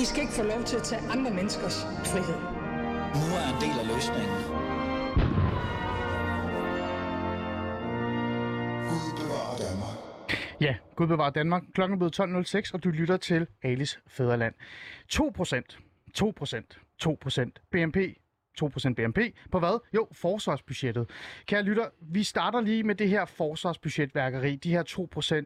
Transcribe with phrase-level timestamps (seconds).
[0.00, 2.40] I skal ikke få lov til at tage andre menneskers frihed.
[3.20, 4.38] Nu er en del af løsningen.
[8.90, 9.96] Gud bevarer Danmark.
[10.60, 11.62] Ja, Gud bevarer Danmark.
[11.74, 14.54] Klokken er blevet 12.06, og du lytter til Alis Fæderland.
[15.08, 15.78] 2 procent,
[16.14, 17.96] 2 procent, 2 procent BNP
[18.62, 19.18] 2% BNP
[19.50, 19.80] på hvad?
[19.94, 21.10] Jo, forsvarsbudgettet.
[21.46, 24.82] Kære lytter, vi starter lige med det her forsvarsbudgetværkeri, de her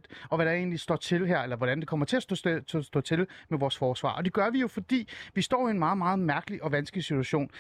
[0.07, 2.35] 2%, og hvad der egentlig står til her, eller hvordan det kommer til at stå,
[2.35, 4.13] til, til, stå til med vores forsvar.
[4.13, 7.05] Og det gør vi jo, fordi vi står i en meget, meget mærkelig og vanskelig
[7.05, 7.51] situation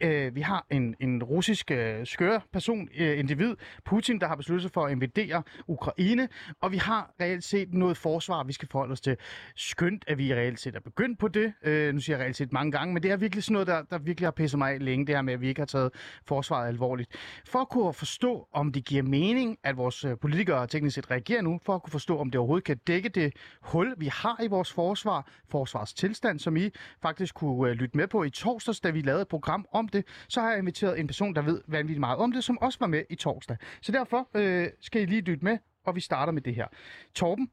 [0.00, 4.62] øh, vi har en, en russisk øh, skør person, øh, individ, Putin, der har besluttet
[4.62, 6.28] sig for at invadere Ukraine,
[6.60, 9.16] og vi har reelt set noget forsvar, vi skal forholde os til.
[9.56, 11.52] Skønt, at vi reelt set er begyndt på det.
[11.64, 13.82] Øh, nu siger jeg reelt set mange gange, men det er virkelig sådan noget, der,
[13.82, 15.90] der virkelig har pisset mig af længe, det her med, at vi ikke har taget
[16.26, 17.10] forsvaret alvorligt.
[17.46, 21.42] For at kunne forstå, om det giver mening, at vores øh, politikere teknisk set reagerer
[21.42, 24.46] nu, for at kunne forstå, om det overhovedet kan dække det hul, vi har i
[24.46, 26.70] vores forsvar, forsvarstilstand, som I
[27.02, 30.04] faktisk kunne øh, lytte med på i torsdags, da vi lavede et program om det,
[30.28, 32.86] så har jeg inviteret en person, der ved vanvittigt meget om det, som også var
[32.86, 33.56] med i torsdag.
[33.82, 36.66] Så derfor øh, skal I lige lytte med, og vi starter med det her.
[37.14, 37.50] Torben,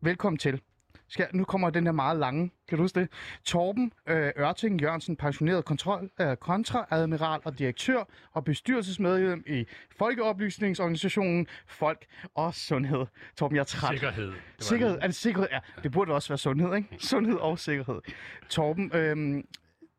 [0.00, 0.60] velkommen til.
[1.08, 3.08] Skal, nu kommer den her meget lange, kan du huske det?
[3.44, 9.64] Torben øh, Ørting Jørgensen, pensioneret kontrol, øh, kontraadmiral og direktør og bestyrelsesmedlem i
[9.98, 13.06] Folkeoplysningsorganisationen Folk og Sundhed.
[13.36, 13.90] Torben, jeg er træt.
[13.90, 14.26] Sikkerhed.
[14.26, 15.02] Det Sikkerhed, det.
[15.02, 15.48] er det sikkerhed?
[15.52, 16.88] Ja, det burde også være sundhed, ikke?
[16.98, 18.00] Sundhed og sikkerhed.
[18.48, 19.44] Torben, øhm,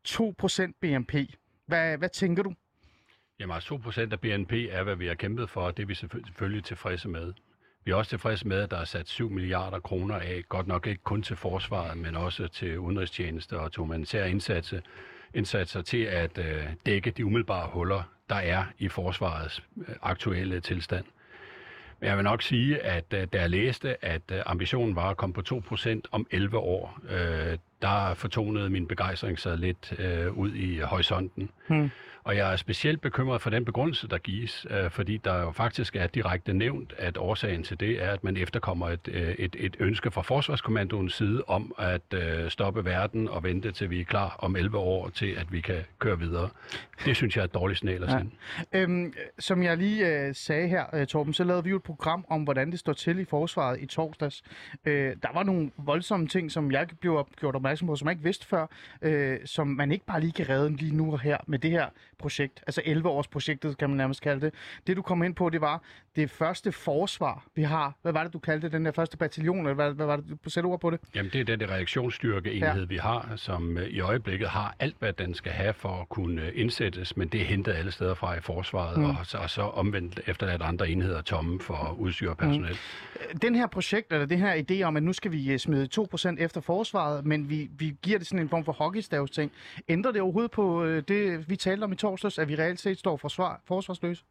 [0.08, 1.14] 2% BNP.
[1.72, 2.54] Hvad, hvad tænker du?
[3.40, 5.94] Jamen, altså, 2% af BNP er, hvad vi har kæmpet for, og det er vi
[5.94, 7.32] selvfølgelig tilfredse med.
[7.84, 10.86] Vi er også tilfredse med, at der er sat 7 milliarder kroner af, godt nok
[10.86, 14.80] ikke kun til forsvaret, men også til udenrigstjenester og til humanitære indsatser,
[15.34, 21.04] indsatser til at øh, dække de umiddelbare huller, der er i forsvarets øh, aktuelle tilstand.
[22.02, 25.16] Men jeg vil nok sige, at øh, da jeg læste, at øh, ambitionen var at
[25.16, 25.42] komme på
[25.74, 31.50] 2% om 11 år, øh, der fortonede min begejstring sig lidt øh, ud i horisonten.
[31.68, 31.90] Hmm.
[32.24, 35.96] Og jeg er specielt bekymret for den begrundelse, der gives, øh, fordi der jo faktisk
[35.96, 39.76] er direkte nævnt, at årsagen til det er, at man efterkommer et, øh, et, et
[39.80, 44.36] ønske fra Forsvarskommandoens side om at øh, stoppe verden og vente til vi er klar
[44.38, 46.48] om 11 år til, at vi kan køre videre.
[47.04, 48.18] Det synes jeg er et dårligt signal at Ja.
[48.18, 48.30] sende.
[48.72, 52.24] Øhm, som jeg lige øh, sagde her, øh, Torben, så lavede vi jo et program
[52.28, 54.42] om, hvordan det står til i forsvaret i torsdags.
[54.84, 58.24] Øh, der var nogle voldsomme ting, som jeg blev gjort opmærksom på, som jeg ikke
[58.24, 58.66] vidste før,
[59.02, 61.86] øh, som man ikke bare lige kan redde lige nu og her med det her
[62.22, 62.62] projekt.
[62.66, 64.54] Altså 11-års projektet, kan man nærmest kalde det.
[64.86, 65.82] Det, du kom ind på, det var
[66.16, 67.94] det første forsvar, vi har.
[68.02, 70.50] Hvad var det, du kaldte den der første bataljon, eller hvad, hvad var det, du
[70.50, 71.00] sætte ord på det?
[71.14, 72.86] Jamen det er den der reaktionsstyrkeenhed, ja.
[72.86, 76.42] vi har, som øh, i øjeblikket har alt, hvad den skal have for at kunne
[76.42, 79.04] øh, indsættes, men det er hentet alle steder fra i forsvaret, mm.
[79.04, 82.76] og, så, og så omvendt efterladt andre enheder tomme for udstyr og personel.
[83.32, 83.38] Mm.
[83.38, 86.60] den her projekt, eller det her idé om, at nu skal vi smide 2% efter
[86.60, 89.52] forsvaret, men vi, vi giver det sådan en form for hockeystavs ting.
[89.88, 93.16] Ændrer det overhovedet på det, vi talte om i torsdags, at vi reelt set står
[93.16, 94.24] forsvar, forsvarsløse?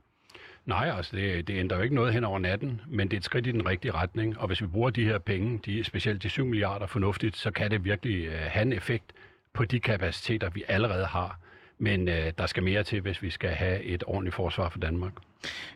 [0.65, 3.23] Nej, altså det, det ændrer jo ikke noget hen over natten, men det er et
[3.23, 6.29] skridt i den rigtige retning, og hvis vi bruger de her penge, de, specielt de
[6.29, 9.13] 7 milliarder fornuftigt, så kan det virkelig øh, have en effekt
[9.53, 11.39] på de kapaciteter, vi allerede har.
[11.81, 15.13] Men øh, der skal mere til, hvis vi skal have et ordentligt forsvar for Danmark.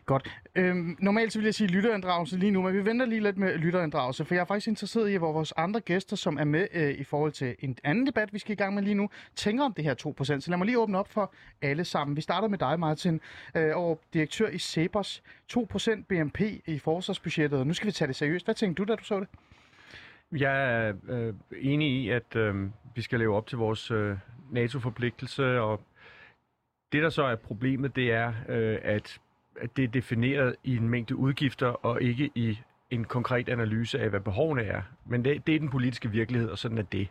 [0.04, 0.30] Godt.
[0.54, 3.58] Øhm, normalt så vil jeg sige lytterinddragelse lige nu, men vi venter lige lidt med
[3.58, 6.90] lytterinddragelse, for jeg er faktisk interesseret i, hvor vores andre gæster, som er med øh,
[6.90, 9.72] i forhold til en anden debat, vi skal i gang med lige nu, tænker om
[9.72, 10.24] det her 2%.
[10.24, 12.16] Så lad mig lige åbne op for alle sammen.
[12.16, 13.20] Vi starter med dig, Martin,
[13.54, 15.22] øh, og direktør i Cepos.
[15.52, 18.46] 2% BNP i forsvarsbudgettet, nu skal vi tage det seriøst.
[18.46, 19.28] Hvad tænkte du, da du så det?
[20.32, 22.54] Jeg er øh, enig i, at øh,
[22.94, 24.16] vi skal leve op til vores øh,
[24.50, 25.80] NATO-forpligtelse, og
[26.92, 29.18] det, der så er problemet, det er, øh, at,
[29.60, 32.58] at det er defineret i en mængde udgifter, og ikke i
[32.90, 34.82] en konkret analyse af, hvad behovene er.
[35.06, 37.08] Men det, det er den politiske virkelighed, og sådan er det.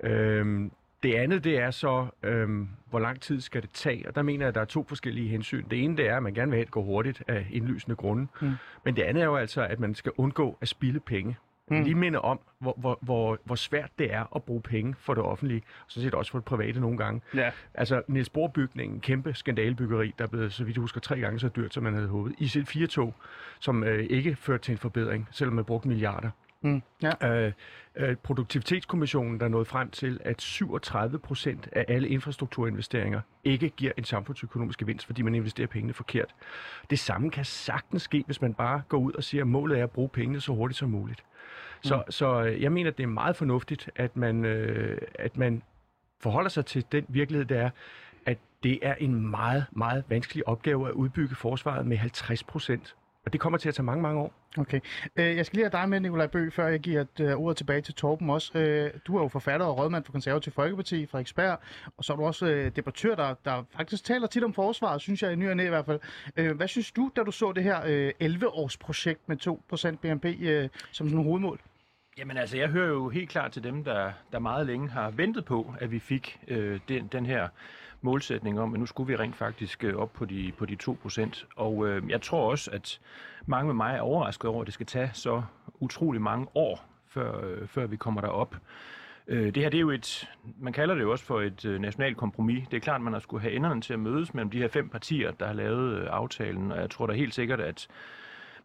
[0.00, 0.72] Øhm,
[1.02, 4.08] det andet, det er så, øhm, hvor lang tid skal det tage?
[4.08, 5.64] Og der mener jeg, at der er to forskellige hensyn.
[5.70, 7.96] Det ene, det er, at man gerne vil have, at det går hurtigt af indlysende
[7.96, 8.26] grunde.
[8.40, 8.52] Mm.
[8.84, 11.36] Men det andet er jo altså, at man skal undgå at spilde penge.
[11.70, 11.82] Mm.
[11.82, 15.22] Lige minde om, hvor, hvor, hvor, hvor svært det er at bruge penge for det
[15.22, 17.20] offentlige, og sådan set også for det private nogle gange.
[17.34, 17.50] Ja.
[17.74, 21.48] Altså, Niels Bohr-bygningen, kæmpe skandalebyggeri, der er blevet, så vidt jeg husker, tre gange så
[21.48, 22.34] dyrt, som man havde håbet.
[22.40, 23.14] IC4-tog,
[23.60, 26.30] som øh, ikke førte til en forbedring, selvom man brugte milliarder.
[26.60, 26.82] Mm.
[27.02, 27.44] Ja.
[27.46, 27.52] Øh,
[28.22, 34.78] Produktivitetskommissionen, der nåede frem til, at 37 procent af alle infrastrukturinvesteringer ikke giver en samfundsøkonomisk
[34.78, 36.34] gevinst, fordi man investerer pengene forkert.
[36.90, 39.84] Det samme kan sagtens ske, hvis man bare går ud og siger, at målet er
[39.84, 41.24] at bruge pengene så hurtigt som muligt.
[41.82, 42.10] Så, mm.
[42.10, 45.62] så øh, jeg mener, at det er meget fornuftigt, at man, øh, at man
[46.20, 47.70] forholder sig til den virkelighed, der er,
[48.26, 53.32] at det er en meget, meget vanskelig opgave at udbygge forsvaret med 50 procent og
[53.32, 54.32] det kommer til at tage mange, mange år.
[54.58, 54.80] Okay.
[55.16, 57.56] Øh, jeg skal lige have dig med, Nikolaj Bø, før jeg giver et uh, ord
[57.56, 58.58] tilbage til Torben også.
[58.58, 61.58] Øh, du er jo forfatter og rådmand for Konservativ Folkeparti, Frederiksberg,
[61.96, 65.22] og så er du også øh, debattør, der, der faktisk taler tit om forsvaret, synes
[65.22, 66.00] jeg, i ny og næ i hvert fald.
[66.36, 69.36] Øh, hvad synes du, da du så det her øh, 11-års projekt med
[69.92, 71.60] 2% BNP øh, som sådan en hovedmål?
[72.18, 75.44] Jamen altså, jeg hører jo helt klart til dem, der, der meget længe har ventet
[75.44, 77.48] på, at vi fik øh, den, den her
[78.00, 81.44] målsætning om, at nu skulle vi rent faktisk øh, op på de, på de 2%.
[81.56, 83.00] Og øh, jeg tror også, at
[83.46, 85.42] mange med mig er overrasket over, at det skal tage så
[85.80, 88.56] utrolig mange år, før, øh, før vi kommer derop.
[89.28, 90.28] Øh, det her det er jo et,
[90.60, 92.68] man kalder det jo også for et øh, nationalt kompromis.
[92.68, 94.88] Det er klart, man har skulle have enderne til at mødes mellem de her fem
[94.88, 97.88] partier, der har lavet øh, aftalen, og jeg tror da helt sikkert, at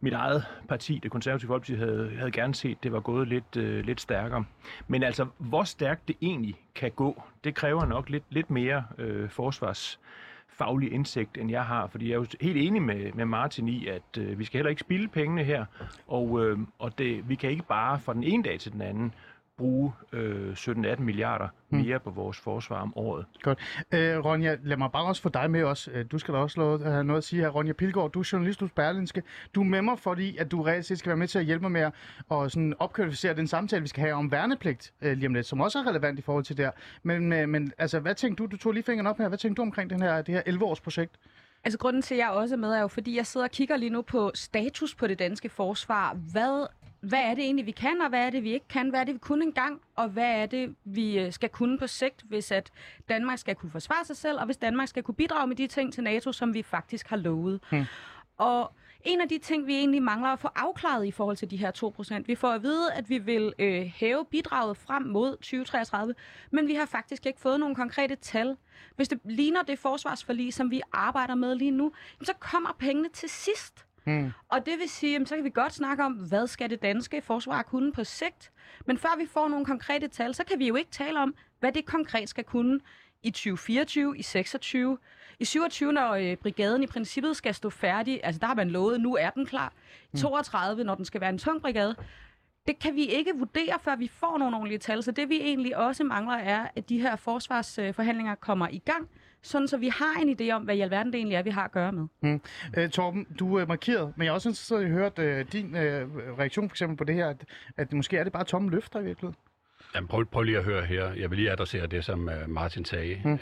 [0.04, 3.84] mit eget parti, det konservative folkeparti, havde, havde gerne set, det var gået lidt, øh,
[3.84, 4.44] lidt stærkere.
[4.88, 9.28] Men altså, hvor stærkt det egentlig kan gå, det kræver nok lidt, lidt mere øh,
[9.30, 10.00] forsvars
[10.48, 13.86] faglig indsigt, end jeg har, fordi jeg er jo helt enig med, med Martin i,
[13.86, 15.64] at øh, vi skal heller ikke spilde pengene her,
[16.06, 19.14] og, øh, og det, vi kan ikke bare fra den ene dag til den anden
[19.58, 23.26] bruge øh, 17-18 milliarder mere på vores forsvar om året.
[23.42, 23.58] Godt.
[23.92, 25.88] Øh, Ronja, lad mig bare også få dig med os.
[25.92, 27.48] Øh, Du skal da også have noget at sige her.
[27.48, 29.22] Ronja Pilgaard, du er journalist hos Berlinske.
[29.54, 31.62] Du er med mig, fordi at du reelt set skal være med til at hjælpe
[31.62, 31.80] mig med
[32.42, 35.60] at sådan opkvalificere den samtale, vi skal have om værnepligt øh, lige om lidt, som
[35.60, 36.72] også er relevant i forhold til det her.
[37.02, 38.46] Men, øh, men altså, hvad tænkte du?
[38.50, 39.28] Du tog lige fingeren op her.
[39.28, 41.16] Hvad tænkte du omkring den her, det her 11-års projekt?
[41.64, 43.76] Altså grunden til, at jeg også er med, er jo fordi, jeg sidder og kigger
[43.76, 46.16] lige nu på status på det danske forsvar.
[46.32, 46.66] Hvad,
[47.04, 48.90] hvad er det egentlig, vi kan, og hvad er det, vi ikke kan?
[48.90, 51.86] Hvad er det, vi kunne engang, og hvad er det, vi øh, skal kunne på
[51.86, 52.70] sigt, hvis at
[53.08, 55.92] Danmark skal kunne forsvare sig selv, og hvis Danmark skal kunne bidrage med de ting
[55.92, 57.60] til NATO, som vi faktisk har lovet.
[57.70, 57.84] Hmm.
[58.36, 58.72] Og
[59.04, 61.70] en af de ting, vi egentlig mangler at få afklaret i forhold til de her
[62.20, 66.14] 2%, vi får at vide, at vi vil øh, hæve bidraget frem mod 2033,
[66.50, 68.56] men vi har faktisk ikke fået nogle konkrete tal.
[68.96, 71.92] Hvis det ligner det forsvarsforlig, som vi arbejder med lige nu,
[72.22, 73.86] så kommer pengene til sidst.
[74.04, 74.32] Hmm.
[74.48, 77.22] Og det vil sige, jamen, så kan vi godt snakke om, hvad skal det danske
[77.22, 78.52] forsvar kunne på sigt.
[78.86, 81.72] Men før vi får nogle konkrete tal, så kan vi jo ikke tale om, hvad
[81.72, 82.80] det konkret skal kunne
[83.22, 84.98] i 2024, i 26,
[85.38, 89.00] i 27, når øh, brigaden i princippet skal stå færdig, altså der har man lovet,
[89.00, 89.72] nu er den klar.
[90.12, 91.96] I 32, når den skal være en tung brigade.
[92.66, 95.02] Det kan vi ikke vurdere, før vi får nogle ordentlige tal.
[95.02, 99.08] Så det vi egentlig også mangler er, at de her forsvarsforhandlinger kommer i gang,
[99.44, 101.64] sådan så vi har en idé om, hvad i alverden det egentlig er, vi har
[101.64, 102.06] at gøre med.
[102.20, 102.40] Mm.
[102.76, 105.76] Øh, Torben, du er markeret, men jeg er også interesseret i at høre øh, din
[105.76, 106.08] øh,
[106.38, 107.44] reaktion for eksempel på det her, at,
[107.76, 109.36] at måske er det bare tomme løfter i virkeligheden.
[109.94, 111.12] Jamen, prøv, prøv lige at høre her.
[111.12, 113.20] Jeg vil lige adressere det, som uh, Martin sagde.
[113.24, 113.32] Mm.
[113.32, 113.38] Uh,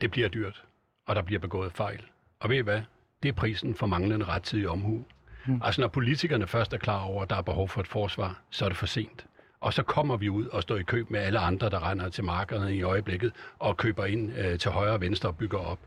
[0.00, 0.64] det bliver dyrt,
[1.06, 2.00] og der bliver begået fejl.
[2.40, 2.80] Og ved I hvad?
[3.22, 5.04] Det er prisen for manglende rettidig omhu.
[5.46, 5.60] Mm.
[5.64, 8.64] Altså, når politikerne først er klar over, at der er behov for et forsvar, så
[8.64, 9.26] er det for sent.
[9.60, 12.24] Og så kommer vi ud og står i køb med alle andre, der render til
[12.24, 15.78] markederne i øjeblikket og køber ind øh, til højre og venstre og bygger op.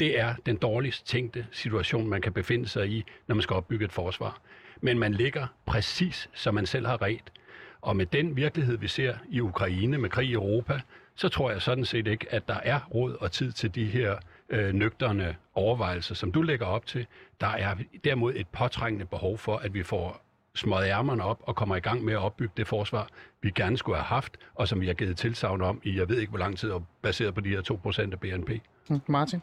[0.00, 3.84] Det er den dårligst tænkte situation, man kan befinde sig i, når man skal opbygge
[3.84, 4.40] et forsvar.
[4.80, 7.32] Men man ligger præcis, som man selv har ret.
[7.80, 10.80] Og med den virkelighed, vi ser i Ukraine med krig i Europa,
[11.14, 14.16] så tror jeg sådan set ikke, at der er råd og tid til de her
[14.48, 17.06] øh, nøgterne overvejelser, som du lægger op til.
[17.40, 20.22] Der er derimod et påtrængende behov for, at vi får
[20.54, 23.08] smøget ærmerne op og kommer i gang med at opbygge det forsvar,
[23.42, 26.18] vi gerne skulle have haft, og som vi har givet tilsavn om i, jeg ved
[26.18, 28.50] ikke hvor lang tid, og baseret på de her 2% af BNP.
[28.90, 29.00] Mm.
[29.06, 29.42] Martin?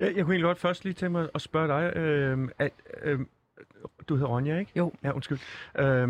[0.00, 2.70] Jeg, jeg kunne egentlig godt først lige tænke mig at spørge dig, øh, at,
[3.02, 3.20] øh,
[4.08, 4.72] du hedder Ronja, ikke?
[4.76, 4.92] Jo.
[5.04, 5.38] Ja, undskyld.
[5.78, 6.08] Øh,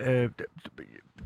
[0.00, 0.30] øh,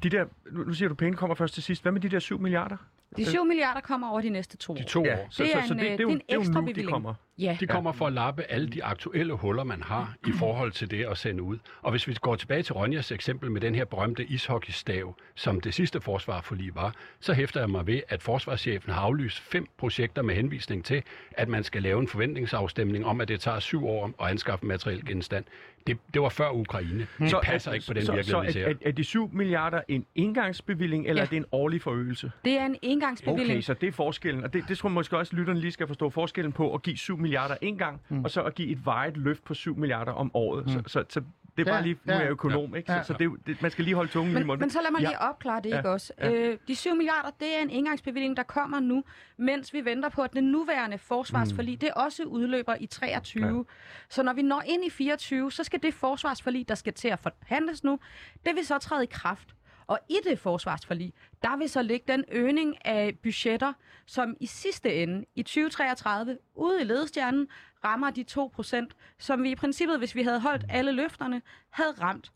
[0.02, 1.82] de der, nu siger du, penge kommer først til sidst.
[1.82, 2.76] Hvad med de der 7 milliarder?
[3.16, 4.84] De 7 milliarder kommer over de næste to De år.
[4.84, 5.26] to Ja, år.
[5.30, 6.24] så, Det er så, så en, det, øh, det, er jo, det er en det
[6.28, 6.92] er jo ekstra nu, de bevilling.
[6.92, 7.14] kommer.
[7.38, 7.56] Ja.
[7.60, 11.04] De kommer for at lappe alle de aktuelle huller, man har i forhold til det
[11.06, 11.58] at sende ud.
[11.82, 15.74] Og hvis vi går tilbage til Ronjas eksempel med den her berømte ishockeystav, som det
[15.74, 19.66] sidste forsvar for lige var, så hæfter jeg mig ved, at forsvarschefen har aflyst fem
[19.78, 21.02] projekter med henvisning til,
[21.32, 25.06] at man skal lave en forventningsafstemning om, at det tager syv år at anskaffe materiel
[25.06, 25.44] genstand.
[25.86, 27.06] Det, det var før Ukraine.
[27.18, 28.64] Det Så passer er- ikke på den så, virkelighed, vi så ser.
[28.64, 31.26] er, er, er de 7 milliarder en engangsbevilling, eller Ja.
[31.26, 32.30] er det en årlig forøgelse?
[32.44, 33.50] Det er en engangsbevilling.
[33.50, 35.72] Okay, så det er forskellen, og det, det tror jeg måske også, at lytterne lige
[35.72, 37.27] skal forstå forskellen på at give 7 milliarder
[37.60, 38.24] en gang, mm.
[38.24, 40.66] og så at give et vejet løft på 7 milliarder om året.
[40.66, 40.72] Mm.
[40.72, 41.20] Så, så, så
[41.56, 42.22] det er Ja, bare lige, nu er ja.
[42.22, 42.86] jeg økonom, ikke?
[42.86, 43.02] Så, Ja.
[43.02, 44.60] så det, det, man skal lige holde tungen i Men, munden.
[44.62, 45.08] men så lad mig Ja.
[45.08, 45.76] lige opklare det, Ja.
[45.76, 46.12] ikke også?
[46.20, 46.32] Ja.
[46.32, 49.04] Øh, de 7 milliarder, det er en engangsbevilling, der kommer nu,
[49.36, 51.78] mens vi venter på, at den nuværende forsvarsforlig, Mm.
[51.78, 53.56] det også udløber i 23.
[53.56, 53.62] Ja.
[54.08, 57.18] Så når vi når ind i 24, så skal det forsvarsforlig, der skal til at
[57.18, 57.98] forhandles nu,
[58.46, 59.54] det vil så træde i kraft.
[59.88, 63.72] Og i det forsvarsforlig, der vil så ligge den øgning af budgetter,
[64.06, 67.48] som i sidste ende, i 2033, ude i ledestjernen,
[67.84, 68.86] rammer de 2%,
[69.18, 72.32] som vi i princippet, hvis vi havde holdt alle løfterne, havde ramt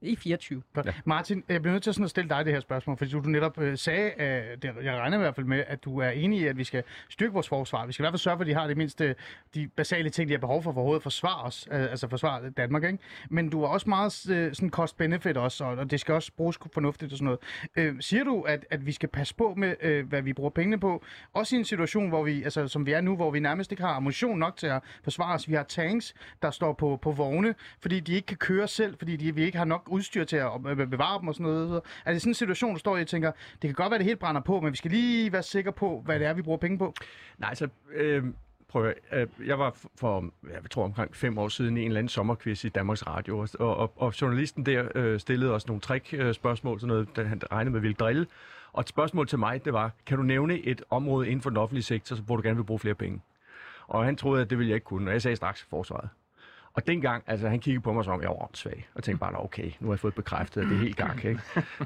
[0.00, 0.62] i 24.
[0.76, 0.82] Ja.
[1.04, 3.58] Martin, jeg bliver nødt til sådan at stille dig det her spørgsmål, fordi du netop
[3.58, 6.46] øh, sagde, at det, jeg regner i hvert fald med, at du er enig i,
[6.46, 7.86] at vi skal styrke vores forsvar.
[7.86, 9.14] Vi skal i hvert fald sørge for, at de har det mindste,
[9.54, 12.50] de basale ting, de har behov for for overhovedet at forsvare os, øh, altså forsvare
[12.50, 12.98] Danmark, ikke?
[13.30, 16.58] Men du er også meget øh, sådan cost-benefit også, og, og det skal også bruges
[16.74, 17.40] fornuftigt og sådan noget.
[17.76, 20.80] Øh, siger du, at, at vi skal passe på med, øh, hvad vi bruger pengene
[20.80, 21.04] på?
[21.32, 23.82] Også i en situation, hvor vi, altså, som vi er nu, hvor vi nærmest ikke
[23.82, 25.48] har ammunition nok til at forsvare os.
[25.48, 29.16] Vi har tanks, der står på, på vogne, fordi de ikke kan køre selv, fordi
[29.16, 30.50] de, vi ikke har nok udstyr til at
[30.90, 31.80] bevare dem og sådan noget.
[32.04, 34.06] Er det sådan en situation, du står i og tænker, det kan godt være, det
[34.06, 36.58] helt brænder på, men vi skal lige være sikre på, hvad det er, vi bruger
[36.58, 36.94] penge på?
[37.38, 38.24] Nej, altså, øh,
[38.68, 41.86] prøv at, høre, øh, jeg var for, jeg tror omkring fem år siden i en
[41.86, 45.80] eller anden sommerquiz i Danmarks Radio, og, og, og journalisten der øh, stillede os nogle
[45.80, 48.26] trick-spørgsmål, øh, sådan noget, da han regnede med, ville drille.
[48.72, 51.56] Og et spørgsmål til mig, det var, kan du nævne et område inden for den
[51.56, 53.20] offentlige sektor, hvor du gerne vil bruge flere penge?
[53.86, 56.08] Og han troede, at det ville jeg ikke kunne, og jeg sagde straks forsvaret.
[56.74, 59.38] Og dengang, altså han kiggede på mig som, jeg var åndssvag, og tænkte bare, "Nå,
[59.38, 61.40] okay, nu har jeg fået bekræftet, at det er helt gang, ikke?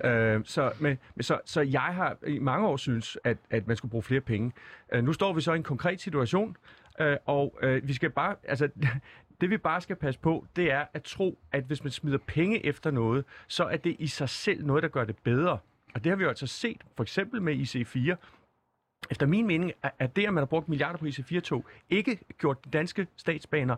[0.09, 3.91] øh, så, men, så, så jeg har i mange år synes, at, at man skulle
[3.91, 4.53] bruge flere penge.
[4.93, 6.57] Øh, nu står vi så i en konkret situation,
[7.01, 8.69] øh, og øh, vi skal bare, altså
[9.41, 12.67] det vi bare skal passe på, det er at tro, at hvis man smider penge
[12.67, 15.59] efter noget, så er det i sig selv noget, der gør det bedre.
[15.95, 18.17] Og det har vi jo altså set, for eksempel med IC4,
[19.11, 22.65] efter min mening er- er det, at man har brugt milliarder på IC4-tog, ikke gjort
[22.65, 23.77] de danske statsbaner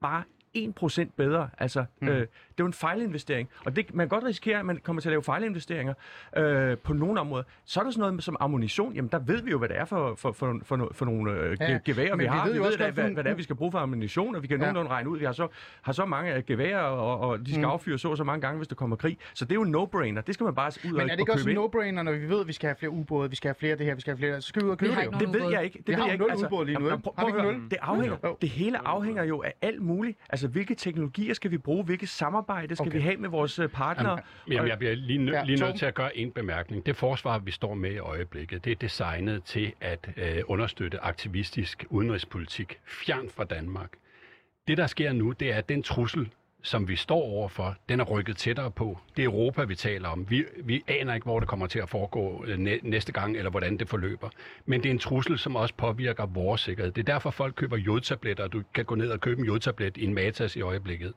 [0.00, 0.22] bare
[0.56, 1.48] 1% bedre.
[1.58, 2.08] Altså, mm.
[2.08, 2.28] øh, det er
[2.60, 3.48] jo en fejlinvestering.
[3.64, 5.94] Og det, man kan godt risikere, at man kommer til at lave fejlinvesteringer
[6.36, 7.44] øh, på nogle områder.
[7.64, 8.92] Så er der sådan noget som ammunition.
[8.94, 11.56] Jamen, der ved vi jo, hvad det er for, for, for, for, for nogle øh,
[11.60, 12.44] Ja, geværer, vi vi har.
[12.44, 13.72] ved Vi jo ved, også da, godt, hvad, for- hvad det er, vi skal bruge
[13.72, 14.62] for ammunition, og vi kan Ja.
[14.62, 15.18] nogenlunde regne ud.
[15.18, 15.48] Vi har så,
[15.82, 17.70] har så mange øh, geværer, og, og de skal Mm.
[17.70, 19.18] affyre så og så mange gange, hvis der kommer krig.
[19.34, 20.20] Så det er jo en no-brainer.
[20.20, 22.12] Det skal man bare ud og, Men er det ikke også købe en no-brainer, når
[22.12, 23.94] vi ved, at vi skal have flere ubåde, vi skal have flere af det her,
[23.94, 25.10] vi skal have flere, så skal vi ud og købe det jo.
[25.10, 25.78] Det ved jeg ikke.
[25.78, 26.36] Det Vi ved har jeg jo ikke.
[26.36, 27.10] nul ubåde lige nu, ikke?
[27.18, 27.70] Har vi ikke nul?
[27.70, 28.16] Det afhænger.
[28.40, 30.18] Det hele afhænger jo af alt muligt.
[30.30, 31.84] Altså, hvilke teknologier skal vi bruge?
[31.84, 32.96] Hvilke samarbejde skal Okay.
[32.96, 34.18] vi have med vores øh, partnere?
[34.48, 36.86] Jamen, jeg bliver lige, nø- Ja, lige nødt til at gøre en bemærkning.
[36.86, 41.84] Det forsvar, vi står med i øjeblikket, det er designet til at øh, understøtte aktivistisk
[41.90, 43.90] udenrigspolitik fjern fra Danmark.
[44.68, 46.28] Det, der sker nu, det er, at den trussel,
[46.66, 48.98] som vi står overfor, den er rykket tættere på.
[49.16, 50.30] Det er Europa, vi taler om.
[50.30, 53.76] Vi, vi aner ikke, hvor det kommer til at foregå øh, næste gang, eller hvordan
[53.76, 54.28] det forløber.
[54.64, 56.92] Men det er en trussel, som også påvirker vores sikkerhed.
[56.92, 59.96] Det er derfor, folk køber jodtabletter, og du kan gå ned og købe en jodtablet
[59.96, 61.12] i en Matas i øjeblikket.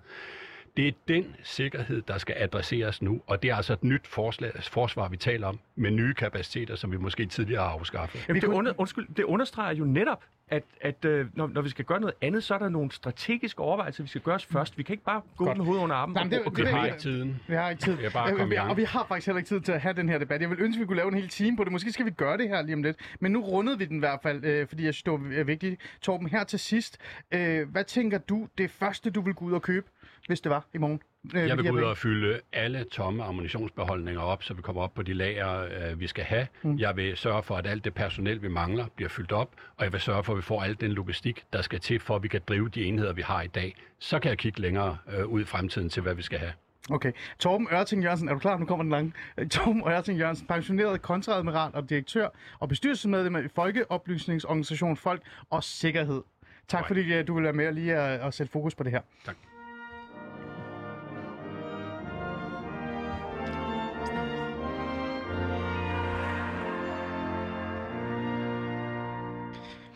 [0.78, 4.52] Det er den sikkerhed, der skal adresseres nu, og det er altså et nyt forslag,
[4.72, 8.26] forsvar, vi taler om, med nye kapaciteter, som vi måske tidligere har afskaffet.
[8.28, 11.86] Jamen, det, under, undskyld, det understreger jo netop, at, at øh, når, når vi skal
[11.86, 14.78] gøre noget andet, så er der nogle strategiske overvejelser, vi skal gøre os først.
[14.78, 15.58] Vi kan ikke bare gå Godt.
[15.58, 17.40] med hovedet under armen Nej, men det- og, og det Vi har jeg- ikke tiden.
[17.48, 17.98] Vi har ikke tid.
[18.04, 18.62] Er bare komme.
[18.64, 20.42] Og vi har faktisk heller ikke tid til at have den her debat.
[20.42, 21.72] Jeg vil ønske, at vi kunne lave en hel time på det.
[21.72, 22.98] Måske skal vi gøre det her lige om lidt.
[23.20, 25.82] Men nu rundede vi den i hvert fald, øh, fordi jeg synes, det var vigtigt.
[26.02, 26.98] Torben, her til sidst.
[27.32, 29.88] Øh, hvad tænker du, det første, du vil gå ud og købe,
[30.28, 31.02] hvis det var i morgen?
[31.36, 34.94] Øh, Jeg vil gå ud og fylde alle tomme ammunitionsbeholdninger op, så vi kommer op
[34.94, 35.62] på de lager,
[35.92, 36.48] øh, vi skal have.
[36.64, 36.78] Mm.
[36.78, 39.94] Jeg vil sørge for, at alt det personel, vi mangler, bliver fyldt op, og jeg
[39.94, 42.28] vil sørge for, at vi får al den logistik, der skal til, for at vi
[42.28, 43.76] kan drive de enheder, vi har i dag.
[44.00, 46.54] Så kan jeg kigge længere øh, ud i fremtiden til, hvad vi skal have.
[46.92, 47.12] Okay.
[47.40, 48.58] Torben Ørting Jørgensen, er du klar?
[48.58, 49.14] Nu kommer den lange.
[49.38, 52.28] Øh, Torben Ørting Jørgensen, pensioneret kontradmiral og direktør
[52.60, 56.22] og bestyrelsesmedlem i Folkeoplysningsorganisation Folk og Sikkerhed.
[56.68, 58.92] Tak fordi øh, du vil være med og lige at, at sætte fokus på det
[58.92, 59.02] her.
[59.26, 59.36] Tak.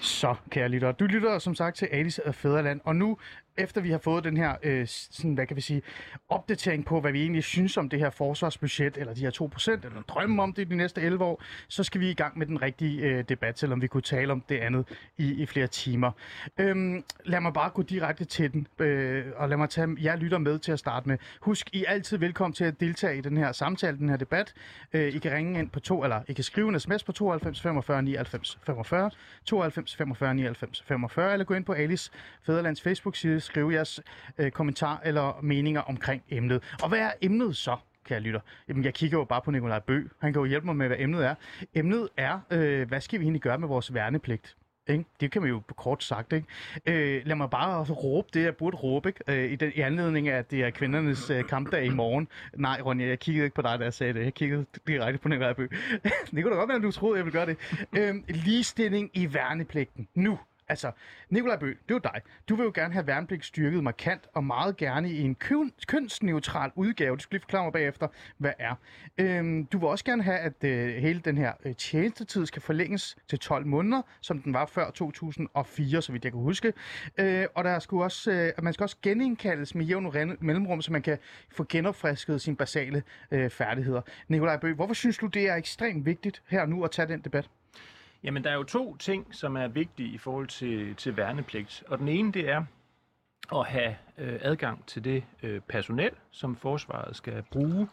[0.04, 3.18] Så, kære lytter, du lytter som sagt til Alice af Fæderland, og nu,
[3.58, 5.82] efter vi har fået den her, øh, sådan, hvad kan vi sige,
[6.30, 10.02] opdatering på, hvad vi egentlig synes om det her forsvarsbudget, eller de her 2%, eller
[10.02, 13.02] drømmen om det de næste 11 år, så skal vi i gang med den rigtige
[13.02, 16.12] øh, debat, selvom vi kunne tale om det andet i, i flere timer.
[16.58, 20.38] Øhm, lad mig bare gå direkte til den, øh, og lad mig tage jer lytter
[20.38, 21.18] med til at starte med.
[21.42, 24.54] Husk, I er altid velkommen til at deltage i den her samtale, den her debat.
[24.94, 27.62] Øh, I kan ringe ind på to, eller I kan skrive en sms på 92
[27.62, 29.12] 45 99 45,
[29.46, 32.12] 92 45 99 45, eller gå ind på Alice
[32.46, 34.00] Fæderlands Facebook-side, skrive jeres
[34.38, 36.64] øh, kommentar eller meninger omkring emnet.
[36.82, 37.78] Og hvad er emnet så?
[38.06, 38.40] kære lytter.
[38.68, 40.04] Jamen, jeg kigger jo bare på Nikolaj Bø.
[40.22, 41.36] Han kan jo hjælpe mig med, hvad emnet er.
[41.74, 44.56] Emnet er, øh, hvad skal vi egentlig gøre med vores værnepligt?
[44.88, 45.06] Ikke?
[45.20, 46.34] Det kan man jo på kort sagt.
[46.34, 46.48] Ikke?
[46.86, 49.20] Øh, lad mig bare råbe det, jeg burde råbe, ikke?
[49.28, 52.28] Øh, i, den, i anledning af, at det er kvindernes øh, kampdag i morgen.
[52.58, 54.24] Nej, Ronja, jeg kiggede ikke på dig, da jeg sagde det.
[54.24, 55.68] Jeg kiggede direkte på Nikolaj Bø.
[56.32, 57.58] det kunne da godt være, at du troede, jeg ville gøre det.
[57.98, 60.08] Øh, ligestilling i værnepligten.
[60.16, 60.40] Nu.
[60.68, 60.92] Altså,
[61.30, 62.22] Nikolaj Bø, det er jo dig.
[62.50, 66.72] Du vil jo gerne have værnepligt styrket markant, og meget gerne i en køn, kønsneutral
[66.76, 67.16] udgave.
[67.16, 68.76] Du skal lige forklare mig bagefter, hvad er.
[69.18, 73.18] Øhm, du vil også gerne have, at øh, hele den her øh, tjenestetid skal forlænges
[73.28, 76.74] til 12 måneder, som den var før 2004, så vidt jeg kan huske.
[77.18, 81.02] Øh, og der skulle også, øh, man skal også genindkaldes med jævn mellemrum, så man
[81.02, 81.18] kan
[81.52, 84.02] få genopfrisket sine basale øh, færdigheder.
[84.28, 87.50] Nikolaj Bø, hvorfor synes du, det er ekstremt vigtigt her nu at tage den debat?
[88.24, 91.84] Jamen, der er jo to ting, som er vigtige i forhold til, til værnepligt.
[91.88, 92.66] Og den ene, det er
[93.52, 97.88] at have øh, adgang til det øh, personel, som forsvaret skal bruge.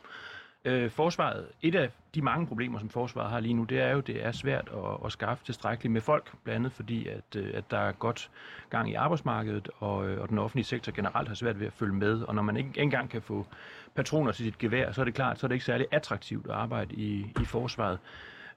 [0.65, 4.01] Øh, forsvaret, et af de mange problemer, som forsvaret har lige nu, det er jo,
[4.01, 7.71] det er svært at, at skaffe tilstrækkeligt med folk, blandt andet fordi, at, øh, at
[7.71, 8.31] der er godt
[8.71, 11.95] gang i arbejdsmarkedet, og, øh, og den offentlige sektor generelt har svært ved at følge
[11.95, 12.23] med.
[12.23, 13.47] Og når man ikke engang kan få
[13.95, 16.53] patroner til sit gevær, så er det klart, så er det ikke særlig attraktivt at
[16.53, 17.99] arbejde i, i forsvaret.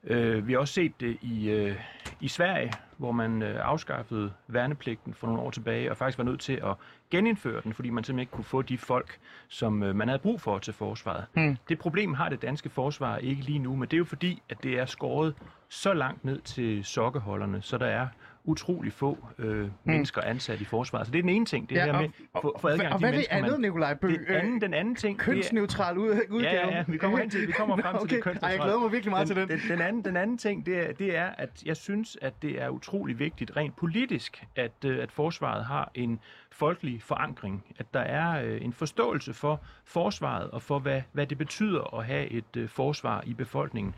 [0.06, 1.76] Øh, vi har også set det i, øh,
[2.20, 6.40] i Sverige, hvor man øh, afskaffede værnepligten for nogle år tilbage, og faktisk var nødt
[6.40, 6.74] til at
[7.10, 9.18] genindføre den, fordi man simpelthen ikke kunne få de folk,
[9.48, 11.24] som øh, man havde brug for til forsvaret.
[11.34, 11.56] Hmm.
[11.68, 14.62] Det problem har det danske forsvar ikke lige nu, men det er jo fordi, at
[14.62, 15.34] det er skåret
[15.68, 18.08] så langt ned til sokkeholderne, så der er
[18.46, 21.06] utrolig få øh, mennesker ansat i forsvaret.
[21.06, 21.76] Så det er den ene ting, det.
[21.76, 23.60] Ja, her og- med at få, adgang og til hvad de er det andet.
[23.60, 24.08] Nikolaj Bø?
[24.08, 26.52] Det anden, den anden ting, er, kønsneutral ud- udgave.
[26.54, 28.14] Ja, ja, ja, vi kommer hen til, vi kommer frem til okay.
[28.16, 28.52] det kønsneutrale.
[28.54, 29.60] Ej, jeg glæder mig virkelig meget den, til den.
[29.60, 32.62] Den, den, anden, den anden ting, det er, det er, at jeg synes, at det
[32.62, 36.20] er utrolig vigtigt rent politisk, at, øh, at forsvaret har en
[36.54, 37.64] folkelig forankring.
[37.78, 42.06] At der er øh, en forståelse for forsvaret og for, hvad, hvad det betyder at
[42.06, 43.94] have et øh, forsvar i befolkningen.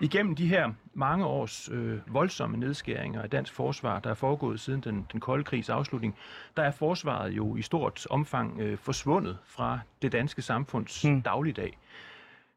[0.00, 4.80] Igennem de her mange års øh, voldsomme nedskæringer af dansk forsvar, der er foregået siden
[4.80, 6.16] den, den kolde krigs afslutning,
[6.56, 11.22] der er forsvaret jo i stort omfang øh, forsvundet fra det danske samfunds hmm.
[11.22, 11.78] dagligdag.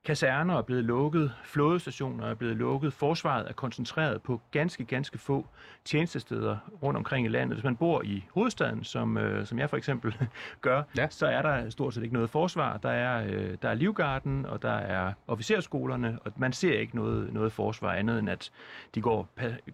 [0.05, 5.48] Kaserner er blevet lukket, flådestationer er blevet lukket, forsvaret er koncentreret på ganske, ganske få
[5.86, 7.55] tjenestesteder rundt omkring i landet.
[7.55, 10.15] Hvis man bor i hovedstaden, som, øh, som jeg for eksempel
[10.62, 11.07] gør, Ja.
[11.10, 12.77] så er der stort set ikke noget forsvar.
[12.77, 17.33] Der er, øh, der er livgarden, og der er officerskolerne, og man ser ikke noget,
[17.33, 18.51] noget forsvar andet end, at
[18.95, 19.29] de går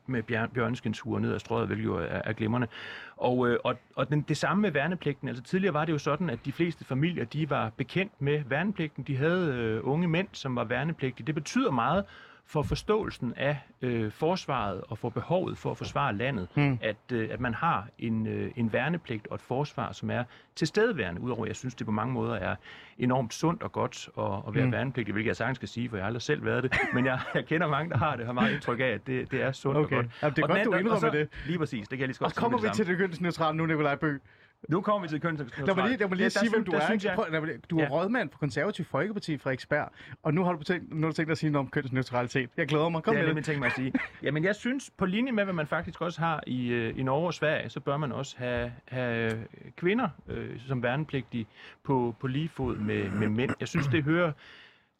[0.07, 2.67] med bjør- bjørneskensure ned ad strøget, hvilket jo er, er glimrende.
[3.19, 5.27] Og, øh, og, og den, det samme med værnepligten.
[5.27, 9.03] Altså tidligere var det jo sådan, at de fleste familier, de var bekendt med værnepligten.
[9.03, 11.27] De havde øh, unge mænd, som var værnepligtige.
[11.27, 12.05] Det betyder meget
[12.51, 16.77] for forståelsen af øh, forsvaret og for behovet for at forsvare landet, Hmm.
[16.82, 20.24] at, øh, at man har en, øh, en værnepligt og et forsvar, som er
[20.56, 21.22] tilstedeværende.
[21.22, 22.56] Udover, at jeg synes, det på mange måder er
[22.97, 24.71] enormt sundt og godt at, at være mm.
[24.71, 26.73] værnepligtig, hvilket jeg sagtens skal sige, for jeg har aldrig selv været det.
[26.93, 29.41] Men jeg, jeg kender mange, der har det, har meget indtryk af, at det, det
[29.41, 29.97] er sundt Okay.
[29.97, 30.12] og godt.
[30.23, 31.30] Jamen, det er Og den godt, du anden- og indrømmer så- det.
[31.47, 33.58] Lige præcis, det kan jeg lige så Og godt sige kommer vi til det kønsneutrale
[33.58, 34.17] nu, Nikolaj Bø?
[34.67, 35.67] Nu kommer vi til kønsneutralt.
[35.67, 36.86] Lad mig lige, lad mig lige Ja, sige, hvem du er.
[36.86, 37.17] synes jeg-
[37.69, 37.89] Du er Ja.
[37.89, 39.89] rådmand for Konservativ Folkeparti, Frederiksberg,
[40.24, 42.50] og nu har du tænkt, nu har du tænkt dig at sige noget om kønsneutralitet.
[42.58, 43.04] Jeg glæder mig.
[43.04, 43.93] Kom det er med nemlig tænkt mig at sige.
[44.24, 47.28] Jamen, jeg synes, på linje med, hvad man faktisk også har i, øh, i Norge
[47.28, 49.45] og Sverige, så bør man også have, have
[49.78, 51.48] kvinder øh, som værnepligtige
[51.84, 53.52] på, på lige fod med, med mænd.
[53.60, 54.32] Jeg synes, det hører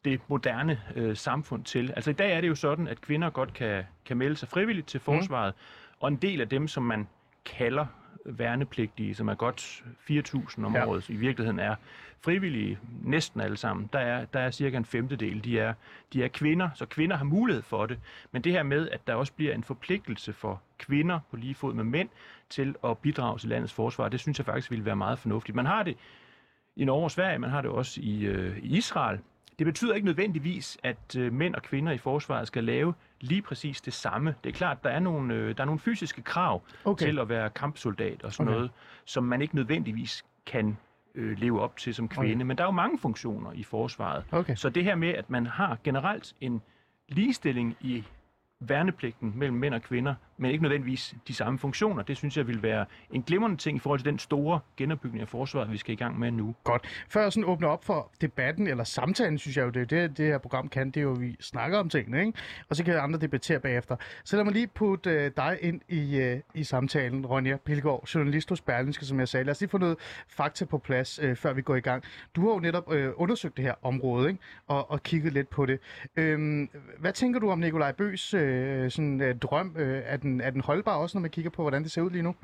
[0.04, 1.92] det moderne øh, samfund til.
[1.96, 4.86] Altså i dag er det jo sådan, at kvinder godt kan, kan melde sig frivilligt
[4.86, 5.96] til forsvaret, mm.
[6.00, 7.08] og en del af dem, som man
[7.44, 7.86] kalder
[8.26, 10.86] værnepligtige, som er godt 4.000 om Ja.
[10.86, 11.74] året, i virkeligheden er
[12.20, 13.90] frivillige, næsten alle sammen.
[13.92, 15.74] Der er, der er cirka en femtedel, de er,
[16.12, 17.98] de er kvinder, så kvinder har mulighed for det.
[18.32, 21.74] Men det her med, at der også bliver en forpligtelse for kvinder på lige fod
[21.74, 22.08] med mænd
[22.50, 25.56] til at bidrage til landets forsvar, det synes jeg faktisk ville være meget fornuftigt.
[25.56, 25.96] Man har det
[26.76, 29.18] i Norge og Sverige, man har det også i, øh, i Israel.
[29.60, 33.80] Det betyder ikke nødvendigvis, at øh, mænd og kvinder i forsvaret skal lave lige præcis
[33.80, 34.34] det samme.
[34.44, 37.06] Det er klart, der er nogle, øh, der er nogle fysiske krav Okay.
[37.06, 38.56] til at være kampsoldat og sådan Okay.
[38.56, 38.70] noget,
[39.04, 40.76] som man ikke nødvendigvis kan
[41.14, 42.34] øh, leve op til som kvinde.
[42.34, 42.44] Okay.
[42.44, 44.24] Men der er jo mange funktioner i forsvaret.
[44.32, 44.54] Okay.
[44.54, 46.62] Så det her med, at man har generelt en
[47.08, 48.04] ligestilling i
[48.60, 52.62] værnepligten mellem mænd og kvinder, men ikke nødvendigvis de samme funktioner, det synes jeg vil
[52.62, 55.96] være en glimrende ting i forhold til den store genopbygning af forsvaret, vi skal i
[55.96, 56.54] gang med nu.
[56.64, 57.04] Godt.
[57.08, 60.18] Før jeg sådan åbner op for debatten eller samtalen, synes jeg jo, det er det,
[60.18, 62.38] det her program kan, det er jo, at vi snakker om tingene, ikke?
[62.68, 63.96] Og så kan andre debattere bagefter.
[64.24, 68.48] Så lad mig lige putte øh, dig ind i, øh, i samtalen, Ronja Pilgaard, journalist
[68.48, 69.44] hos Berlingske, som jeg sagde.
[69.44, 69.96] Lad os lige få noget
[70.28, 72.04] fakta på plads, øh, før vi går i gang.
[72.36, 74.40] Du har jo netop øh, undersøgt det her område, ikke?
[74.66, 75.80] Og, og kigget lidt på det.
[76.16, 79.74] Øhm, hvad tænker du om Nikolaj Bøs øh, sådan, øh, drøm?
[79.78, 82.10] Øh, er, den, er den holdbar også, når man kigger på, hvordan det ser ud
[82.10, 82.34] lige nu?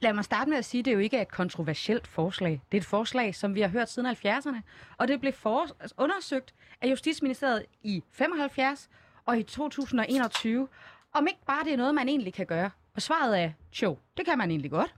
[0.00, 2.60] Lad mig starte med at sige, at det jo ikke er et kontroversielt forslag.
[2.72, 4.60] Det er et forslag, som vi har hørt siden 70'erne,
[4.96, 5.66] og det blev for,
[5.98, 8.88] undersøgt af Justitsministeriet i 75
[9.26, 10.68] og i 2021.
[11.12, 12.70] Om ikke bare det er noget, man egentlig kan gøre.
[12.94, 13.50] Og svaret er,
[13.82, 14.94] jo, det kan man egentlig godt.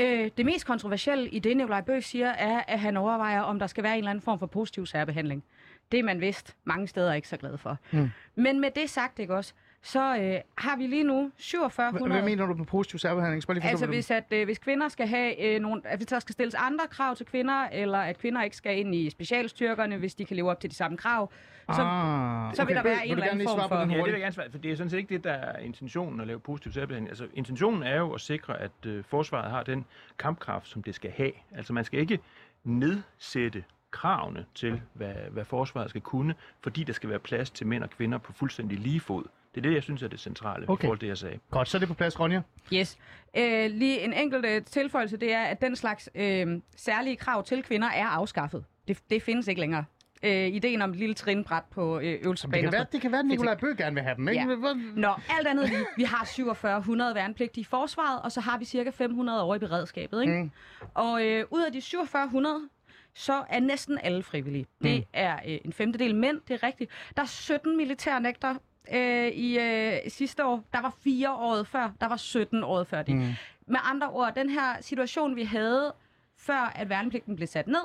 [0.00, 3.66] Øh, det mest kontroversielle i det, Nikolaj Bøg siger, er, at han overvejer, om der
[3.66, 5.44] skal være en eller anden form for positiv særbehandling.
[5.92, 7.78] Det er man vist mange steder ikke så glad for.
[7.90, 8.10] Mm.
[8.34, 12.22] Men med det sagt, ikke også, så øh, har vi lige nu Hvad 4700...
[12.22, 13.44] mener du med positiv særbehandling?
[13.48, 15.98] Jeg lige Altså hvad du- hvis, at, øh, hvis kvinder skal have øh, nogle, at
[15.98, 19.10] hvis der skal stilles andre krav til kvinder, eller at kvinder ikke skal ind i
[19.10, 21.30] specialstyrkerne, hvis de kan leve op til de samme krav,
[21.74, 24.20] så, ah, så vil der være en eller anden form for- Ja, det vil jeg
[24.20, 26.72] gerne svare, for det er sådan set ikke det, der er intentionen at lave positiv
[26.72, 27.08] særbehandling.
[27.08, 29.84] Altså, intentionen er jo at sikre, at øh, forsvaret har den
[30.18, 31.32] kampkraft, som det skal have.
[31.56, 32.18] Altså, man skal ikke
[32.64, 37.82] nedsætte kravene til, hvad, hvad forsvaret skal kunne, fordi der skal være plads til mænd
[37.84, 39.24] og kvinder på fuldstændig lige fod.
[39.62, 40.84] Det er det, jeg synes er det centrale okay.
[40.84, 41.38] I forhold til det, jeg sagde.
[41.50, 42.42] Godt, så er det på plads, Ronja.
[42.72, 42.98] Yes.
[43.36, 47.62] Øh, lige en enkelt øh, tilføjelse, det er, at den slags øh, særlige krav til
[47.62, 48.64] kvinder er afskaffet.
[48.88, 49.84] Det, det findes ikke længere.
[50.22, 52.62] Øh, ideen om et lille trinbræt på øh, Det øvelsesbaner.
[52.62, 54.40] kan være, det kan være at Nikolaj Bøh gerne vil have dem, ikke?
[54.40, 54.74] Ja.
[54.94, 55.86] Nå, alt andet lige.
[55.96, 60.22] Vi har 4700 værnepligtige i forsvaret, og så har vi cirka 500 over i beredskabet.
[60.22, 60.42] Ikke?
[60.42, 60.50] Mm.
[60.94, 62.68] Og øh, ud af de 4700,
[63.14, 64.66] så er næsten alle frivillige.
[64.82, 66.90] Det er øh, en femtedel mænd, det er rigtigt.
[67.16, 68.54] Der er 17 militærnægter
[68.94, 70.64] øh, i øh, sidste år.
[70.72, 73.14] Der var fire året før, der var 17 året før det.
[73.14, 73.32] Mm.
[73.66, 75.94] Med andre ord, den her situation, vi havde
[76.36, 77.84] før, at værnepligten blev sat ned,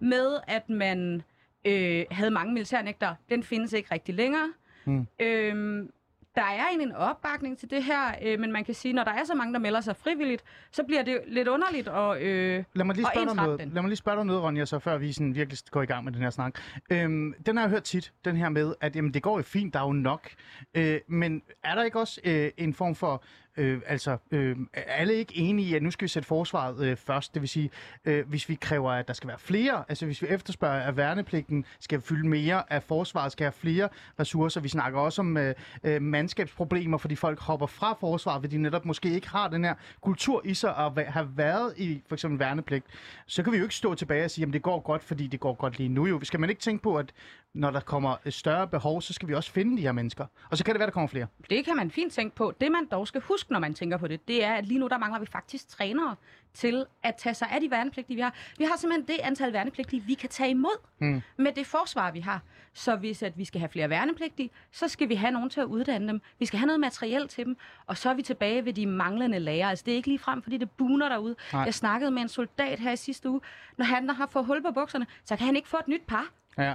[0.00, 1.22] med at man
[1.64, 4.52] øh, havde mange militærnægter, den findes ikke rigtig længere.
[4.84, 5.06] Mm.
[5.20, 5.90] Øhm,
[6.34, 9.10] der er egentlig en opbakning til det her, øh, men man kan sige, når der
[9.10, 12.84] er så mange, der melder sig frivilligt, så bliver det lidt underligt at, øh, Lad
[12.84, 13.70] mig lige spørge dig noget, den.
[13.70, 16.04] lad mig lige spørge dig noget, Ronja, så før vi sådan virkelig går i gang
[16.04, 16.60] med den her snak.
[16.90, 19.74] Øhm, den har jeg hørt tit, den her med, at jamen, det går jo fint,
[19.74, 20.28] der er jo nok.
[20.74, 23.22] Øh, men er der ikke også øh, en form for,
[23.56, 26.96] øh, altså, øh, er alle ikke enige i, at nu skal vi sætte forsvaret øh,
[26.96, 27.34] først?
[27.34, 27.70] Det vil sige,
[28.04, 31.64] øh, hvis vi kræver, at der skal være flere, altså hvis vi efterspørger, at værnepligten
[31.80, 33.88] skal fylde mere, at forsvaret skal have flere
[34.20, 34.60] ressourcer.
[34.60, 38.84] Vi snakker også om øh, øh, mandskabsproblemer, fordi folk hopper fra forsvaret, fordi de netop
[38.84, 42.38] måske ikke har den her kultur i sig at væ- have været i for eksempel
[42.38, 42.86] værnepligt.
[43.26, 45.40] Så kan vi jo ikke stå tilbage og sige, at det går godt, fordi det
[45.40, 46.06] går godt lige nu.
[46.06, 47.12] Jo, skal man ikke tænke på, at
[47.54, 50.26] når der kommer et større behov, så skal vi også finde de her mennesker.
[50.50, 51.26] Og så kan det være, der kommer flere.
[51.50, 52.54] Det kan man fint tænke på.
[52.60, 54.88] Det man dog skal huske, når man tænker på det, det er, at lige nu
[54.88, 56.16] der mangler vi faktisk trænere
[56.54, 58.34] til at tage sig af de værnepligtige, vi har.
[58.58, 61.22] Vi har simpelthen det antal værnepligtige, vi kan tage imod mm.
[61.36, 62.40] med det forsvar, vi har.
[62.72, 65.66] Så hvis at vi skal have flere værnepligtige, så skal vi have nogen til at
[65.66, 66.20] uddanne dem.
[66.38, 69.38] Vi skal have noget materiel til dem, og så er vi tilbage ved de manglende
[69.38, 69.70] lærere.
[69.70, 71.36] Altså det er ikke lige frem, fordi det buner derude.
[71.52, 71.62] Nej.
[71.62, 73.40] Jeg snakkede med en soldat her i sidste uge.
[73.76, 76.26] Når han har fået hul på bukserne, så kan han ikke få et nyt par.
[76.58, 76.74] Ja.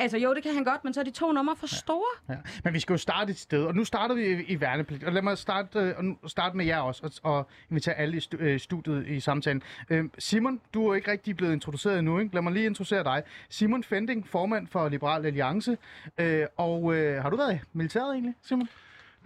[0.00, 2.34] Altså jo, det kan han godt, men så er de to numre for store.
[2.34, 2.34] Ja.
[2.64, 5.04] Men vi skal jo starte et sted, og nu starter vi i, i værnepligt.
[5.04, 8.16] Og lad mig starte, øh, og nu starte med jer også, og, og invitere alle
[8.16, 9.62] i stu, øh, studiet i samtalen.
[9.90, 12.34] Øh, Simon, du er jo ikke rigtig blevet introduceret endnu, ikke?
[12.34, 13.22] Lad mig lige introducere dig.
[13.48, 15.78] Simon Fending, formand for Liberal Alliance.
[16.18, 18.68] Øh, og øh, har du været i militæret egentlig, Simon?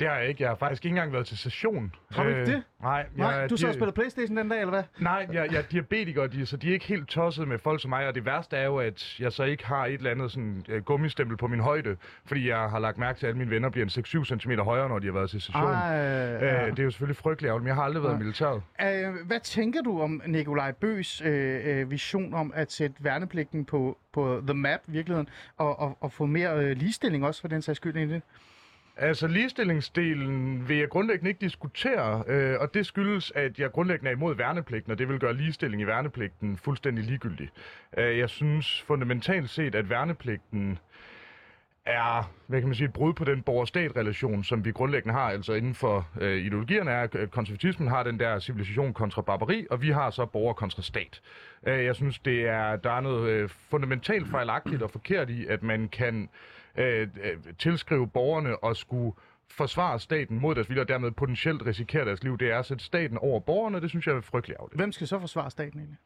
[0.00, 0.42] Det har jeg ikke.
[0.42, 1.94] Jeg har faktisk ikke engang været til session.
[2.11, 2.62] Har du ikke det?
[2.83, 3.07] Nej.
[3.16, 4.83] Nej, jeg, du så og spiller Playstation den dag, eller hvad?
[4.98, 7.88] Nej, jeg, jeg er diabetiker, de, så de er ikke helt tosset med folk som
[7.88, 10.64] mig, og det værste er jo, at jeg så ikke har et eller andet sådan,
[10.68, 13.70] uh, gummistempel på min højde, fordi jeg har lagt mærke til, at alle mine venner
[13.70, 15.64] bliver en 6-7 cm højere, når de har været til session.
[15.64, 16.66] Ej, ja.
[16.66, 18.62] Øh, det er jo selvfølgelig frygteligt men jeg har aldrig været i militæret.
[18.83, 23.98] Øh, hvad tænker du om Nikolaj Bøs øh, øh, vision om at sætte værnepligten på,
[24.12, 27.62] på the map i virkeligheden, og, og, og få mere øh, ligestilling også for den
[27.62, 28.22] sags skyld egentlig?
[28.96, 34.14] Altså ligestillingsdelen vil jeg grundlæggende ikke diskutere, øh, og det skyldes, at jeg grundlæggende er
[34.14, 37.48] imod værnepligten, og det vil gøre ligestilling i værnepligten fuldstændig ligegyldig.
[37.98, 40.78] Øh, jeg synes fundamentalt set, at værnepligten
[41.87, 45.52] er, hvad kan man sige, et brud på den borger-stat-relation, som vi grundlæggende har, altså
[45.52, 49.90] inden for øh, ideologierne er, at konservatismen har den der civilisation kontra barbari, og vi
[49.90, 51.20] har så borger kontra stat.
[51.66, 55.62] Øh, jeg synes, det er, der er noget øh, fundamentalt fejlagtigt og forkert i, at
[55.62, 56.28] man kan øh,
[56.76, 57.08] øh,
[57.58, 59.12] tilskrive borgerne og skulle
[59.50, 62.38] forsvare staten mod deres vilje, og dermed potentielt risikere deres liv.
[62.38, 64.78] Det er at sætte staten over borgerne, det synes jeg er frygtelig ærgerligt.
[64.78, 65.98] Hvem skal så forsvare staten egentlig?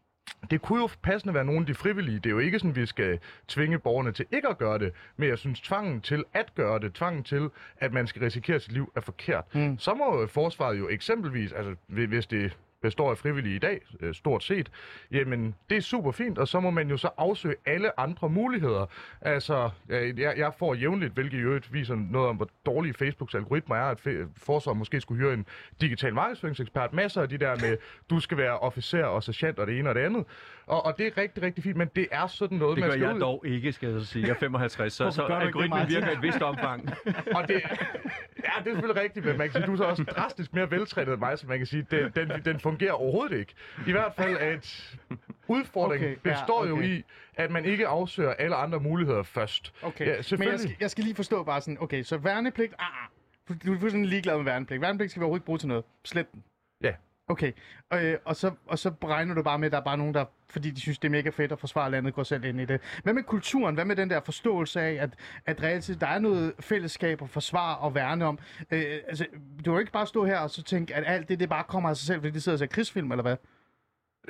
[0.50, 2.16] Det kunne jo passende være nogle af de frivillige.
[2.16, 4.92] Det er jo ikke sådan, at vi skal tvinge borgerne til ikke at gøre det,
[5.16, 8.72] men jeg synes, tvangen til at gøre det, tvangen til, at man skal risikere sit
[8.72, 9.54] liv, er forkert.
[9.54, 9.78] Mm.
[9.78, 14.44] Så må forsvaret jo eksempelvis, altså hvis det består af frivillige i dag, øh, stort
[14.44, 14.70] set,
[15.10, 18.86] jamen det er super fint, og så må man jo så afsøge alle andre muligheder.
[19.20, 23.34] Altså, øh, jeg, jeg får jævnligt, hvilket i øvrigt viser noget om, hvor dårlige Facebooks
[23.34, 24.00] algoritmer er, at
[24.36, 25.46] forsvaret måske skulle hyre en
[25.80, 27.76] digital markedsføringsekspert, masser af de der med,
[28.10, 30.24] du skal være officer og sergeant og det ene og det andet.
[30.68, 32.96] Og, og det er rigtig, rigtig fint, men det er sådan noget, Det man gør
[32.96, 34.22] skal jeg ud- dog ikke, skal jeg så sige.
[34.26, 36.90] Jeg er 55, så, så gør det, algoritmen virker i et vist omfang.
[37.36, 40.04] Og det, ja, det er selvfølgelig rigtigt, men man kan sige, du er så også
[40.04, 43.54] drastisk mere veltrænet end mig, så man kan sige, den, den, den fungerer overhovedet ikke.
[43.86, 44.96] I hvert fald, at
[45.48, 47.02] udfordringen Okay, ja, okay, består jo i,
[47.34, 49.74] at man ikke afsøger alle andre muligheder først.
[49.82, 52.86] Okay, Ja, men jeg skal, jeg skal lige forstå bare sådan, okay, så værnepligt, ah,
[53.50, 53.56] ah.
[53.66, 54.80] du er fuldstændig ligeglad med værnepligt.
[54.80, 55.84] Værnepligt skal vi overhovedet ikke bruge til noget.
[56.04, 56.44] Slet den.
[56.82, 56.92] Ja.
[57.30, 57.52] Okay,
[57.92, 60.24] øh, og, så, og så regner du bare med, at der er bare nogen, der,
[60.50, 62.80] fordi de synes, det er mega fedt at forsvare landet, går selv ind i det.
[63.02, 63.74] Hvad med kulturen?
[63.74, 65.10] Hvad med den der forståelse af, at,
[65.46, 68.38] at reelt set, der er noget fællesskab at forsvare og værne om?
[68.70, 69.24] Øh, altså,
[69.58, 71.64] du kan jo ikke bare stå her og så tænke, at alt det, det bare
[71.64, 73.36] kommer af sig selv, fordi de sidder og ser krigsfilm, eller hvad?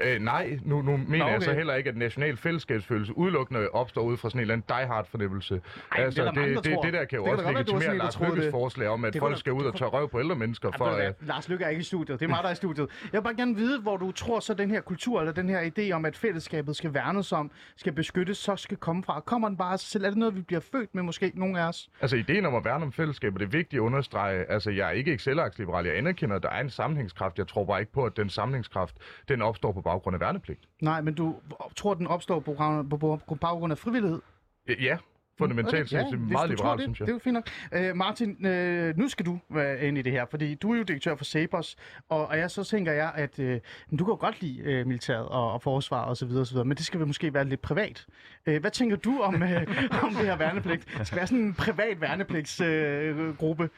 [0.05, 1.33] Øh, nej, nu, nu mener Nå, okay.
[1.33, 4.65] jeg så heller ikke, at national fællesskabsfølelse udelukkende opstår ud fra sådan en eller anden
[4.69, 5.61] die-hard-fornemmelse.
[5.93, 8.21] Ej, altså, det det, der det, det der kan jo Det også sådan legitimere Lars
[8.21, 8.51] Lykkes det.
[8.51, 10.71] forslag om, at Det folk skal ud og tørre røv på ældre mennesker.
[10.77, 11.29] For, øh, uh...
[11.29, 12.21] Lars Lykke er ikke i studiet.
[12.21, 12.89] Det er mig, der er i studiet.
[13.13, 15.71] Jeg vil bare gerne vide, hvor du tror, så den her kultur, eller den her
[15.79, 19.21] idé om, at fællesskabet skal værnes om, skal beskyttes, så skal komme fra.
[19.21, 20.05] Kommer den bare af sig selv?
[20.05, 21.89] Er det noget, vi bliver født med måske, nogle af os?
[22.01, 24.45] Altså, ideen om at værne om fællesskabet, det er vigtigt at understrege.
[24.51, 25.87] Altså, jeg er ikke Excel-liberal.
[25.87, 27.39] Jeg anerkender, at der er en sammenhængskraft.
[27.39, 28.95] Jeg tror bare ikke på, at den sammenhængskraft,
[29.29, 30.61] den opstår på baggrund af værnepligt.
[30.83, 31.37] Nej, men du
[31.77, 34.21] tror, den opstår på, grund- på, baggrund af frivillighed?
[34.67, 34.97] Øh, Ja,
[35.39, 35.97] fundamentalt set.
[35.97, 37.07] ja, det er hvis meget liberalt, det, synes jeg.
[37.07, 37.49] Det er jo fint nok.
[37.73, 40.83] Øh, Martin, øh, nu skal du være inde i det her, fordi du er jo
[40.83, 41.77] direktør for Cepos,
[42.09, 43.61] og, og jeg, så tænker jeg, at øh,
[43.99, 46.53] du kan jo godt lide øh, militæret og, og forsvar og så videre, og så
[46.55, 48.07] videre, men det skal vel måske være lidt privat.
[48.47, 49.67] Øh, hvad tænker du om, øh,
[50.05, 50.99] om det her værnepligt?
[50.99, 53.23] Det skal være sådan en privat værnepligtsgruppe.
[53.23, 53.71] Øh, gruppe.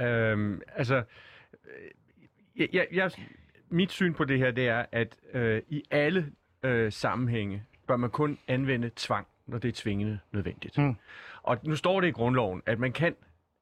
[0.00, 1.02] Øhm, altså, øh,
[2.56, 3.10] jeg, jeg, jeg,
[3.74, 6.32] mit syn på det her, det er, at øh, i alle
[6.62, 10.78] øh, sammenhænge bør man kun anvende tvang, når det er tvingende nødvendigt.
[10.78, 10.96] Mm.
[11.42, 13.14] Og nu står det i grundloven, at man kan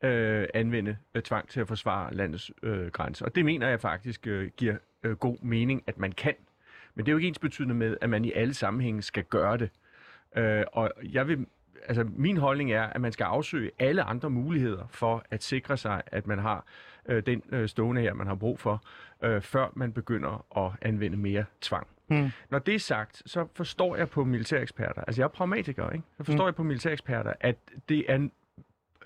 [0.05, 3.25] øh, anvende øh, tvang til at forsvare landets øh, grænser.
[3.25, 6.35] Og det mener jeg faktisk øh, giver øh, god mening, at man kan.
[6.95, 9.57] Men det er jo ikke ens betydende med, at man i alle sammenhænge skal gøre
[9.57, 9.71] det.
[10.37, 11.47] Øh, og jeg vil,
[11.89, 16.03] altså min holdning er, at man skal afsøge alle andre muligheder for at sikre sig,
[16.07, 16.67] at man har
[17.09, 18.83] øh, den øh, stående her, man har brug for,
[19.23, 21.87] øh, før man begynder at anvende mere tvang.
[22.09, 22.31] Mm.
[22.51, 26.05] Når det er sagt, så forstår jeg på militæreksperter, altså jeg er pragmatiker, ikke?
[26.17, 26.47] så forstår mm.
[26.47, 27.57] jeg på militæreksperter, at
[27.89, 28.29] det er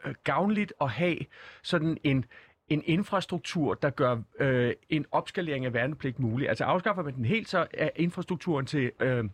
[0.05, 1.19] øh, gavnligt at have
[1.63, 2.25] sådan en
[2.69, 6.49] en infrastruktur, der gør øh, en opskalering af værnepligt mulig.
[6.49, 9.25] Altså afskaffer man den helt, så er infrastrukturen til øh,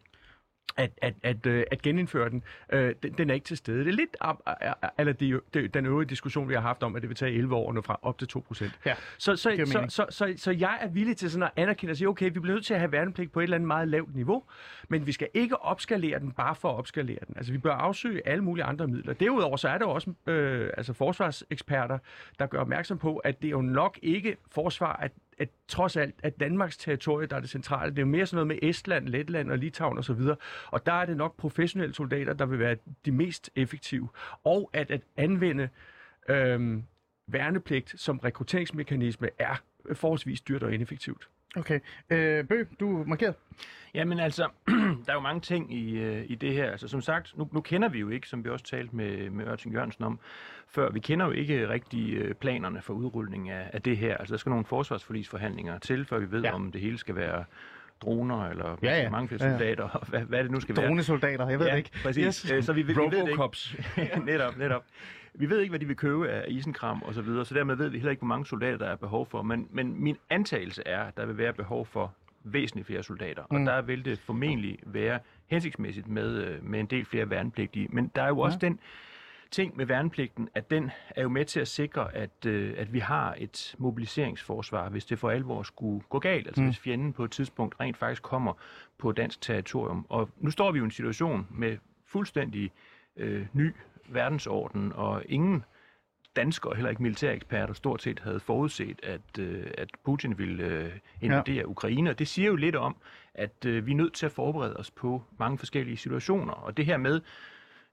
[0.77, 3.79] at, at, at, øh, at genindføre den, øh, den, den er ikke til stede.
[3.79, 4.17] Det er lidt
[4.99, 7.55] eller det, det, den øvrige diskussion, vi har haft om, at det vil tage 11
[7.55, 8.79] år fra op til 2 procent.
[8.87, 9.93] Ja, Så, så, så, mening.
[9.93, 12.55] så, så, så jeg er villig til sådan at anerkende og sige, okay, vi bliver
[12.55, 14.43] nødt til at have værnepligt på et eller andet meget lavt niveau,
[14.89, 17.37] men vi skal ikke opskalere den bare for at opskalere den.
[17.37, 19.13] Altså vi bør afsøge alle mulige andre midler.
[19.13, 21.99] Derudover så er der også øh, altså forsvarseksperter,
[22.39, 26.15] der gør opmærksom på, at det er jo nok ikke forsvar, at at trods alt,
[26.23, 29.09] at Danmarks territorie, der er det centrale, det er jo mere sådan noget med Estland,
[29.09, 32.77] Letland og Litauen osv., og, og der er det nok professionelle soldater, der vil være
[33.05, 34.09] de mest effektive.
[34.45, 35.69] Og at at anvende
[36.29, 36.85] øhm,
[37.27, 41.29] værnepligt som rekrutteringsmekanisme er forholdsvis dyrt og ineffektivt.
[41.57, 41.81] Okay.
[42.11, 43.35] Øh, Bø, du er markeret.
[43.95, 44.49] Jamen altså,
[45.07, 46.71] der er jo mange ting i, øh, i det her.
[46.71, 49.47] Altså som sagt, nu, nu kender vi jo ikke, som vi også talte med, med
[49.47, 50.19] Ørting Jørgensen om
[50.69, 54.17] før, vi kender jo ikke rigtig øh, planerne for udrulning af, af det her.
[54.17, 56.55] Altså der skal nogle forsvarsforlisforhandlinger til, før vi ved, ja.
[56.55, 57.45] om det hele skal være
[58.03, 59.11] droner, eller Ja, ja.
[59.11, 59.59] mange flere Ja, ja.
[59.59, 60.87] soldater, og hvad, hvad det nu skal være.
[60.87, 61.91] Dronesoldater, jeg ved ja, det ikke.
[62.03, 62.25] præcis.
[62.25, 62.41] Yes.
[62.57, 62.65] Yes.
[62.65, 64.21] Så vi, vi, vi ved det ikke.
[64.31, 64.83] Netop, netop.
[65.35, 67.89] Vi ved ikke, hvad de vil købe af isenkram og så videre, så dermed ved
[67.89, 69.43] vi heller ikke, hvor mange soldater der er behov for.
[69.43, 73.43] Men, men min antagelse er, at der vil være behov for væsentligt flere soldater.
[73.43, 73.65] Og Mm.
[73.65, 77.89] der vil det formentlig være hensigtsmæssigt med, øh, med en del flere værnepligtige.
[77.91, 78.79] Men der er jo også den
[79.53, 82.99] ting med værnepligten, at den er jo med til at sikre, at, øh, at vi
[82.99, 86.47] har et mobiliseringsforsvar, hvis det for alvor skulle gå galt.
[86.47, 86.67] Altså Mm.
[86.69, 88.53] hvis fjenden på et tidspunkt rent faktisk kommer
[88.99, 90.07] på dansk territorium.
[90.09, 92.71] Og nu står vi jo i en situation med fuldstændig
[93.17, 93.75] øh, ny
[94.09, 95.65] verdensorden, og ingen
[96.37, 101.57] danskere, heller ikke militæreksperter, stort set havde forudset, at, øh, at Putin ville øh, invadere
[101.57, 101.65] ja.
[101.65, 102.11] Ukraine.
[102.11, 102.97] Og det siger jo lidt om,
[103.35, 106.53] at øh, vi er nødt til at forberede os på mange forskellige situationer.
[106.53, 107.21] Og det her med,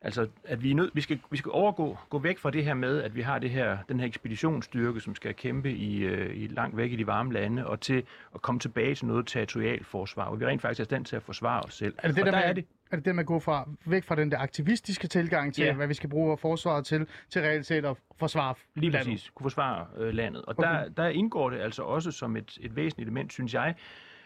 [0.01, 2.73] altså, at vi, er nødt, vi, skal, vi skal overgå, gå væk fra det her
[2.73, 6.47] med, at vi har det her, den her ekspeditionsstyrke, som skal kæmpe i, øh, i
[6.47, 8.03] langt væk i de varme lande, og til
[8.35, 11.23] at komme tilbage til noget territorialforsvar, hvor vi rent faktisk er i stand til at
[11.23, 11.93] forsvare os selv.
[11.97, 13.39] Er det det, og der, der med, er det, er det det med at gå
[13.39, 15.73] fra, væk fra den der aktivistiske tilgang til, Ja.
[15.73, 19.07] hvad vi skal bruge forsvaret til, til reelt set at forsvare Lige landet?
[19.13, 19.29] præcis.
[19.35, 20.41] Kunne forsvare øh, landet.
[20.45, 20.69] Og Okay.
[20.69, 23.75] der, der indgår det altså også som et, et væsentligt element, synes jeg,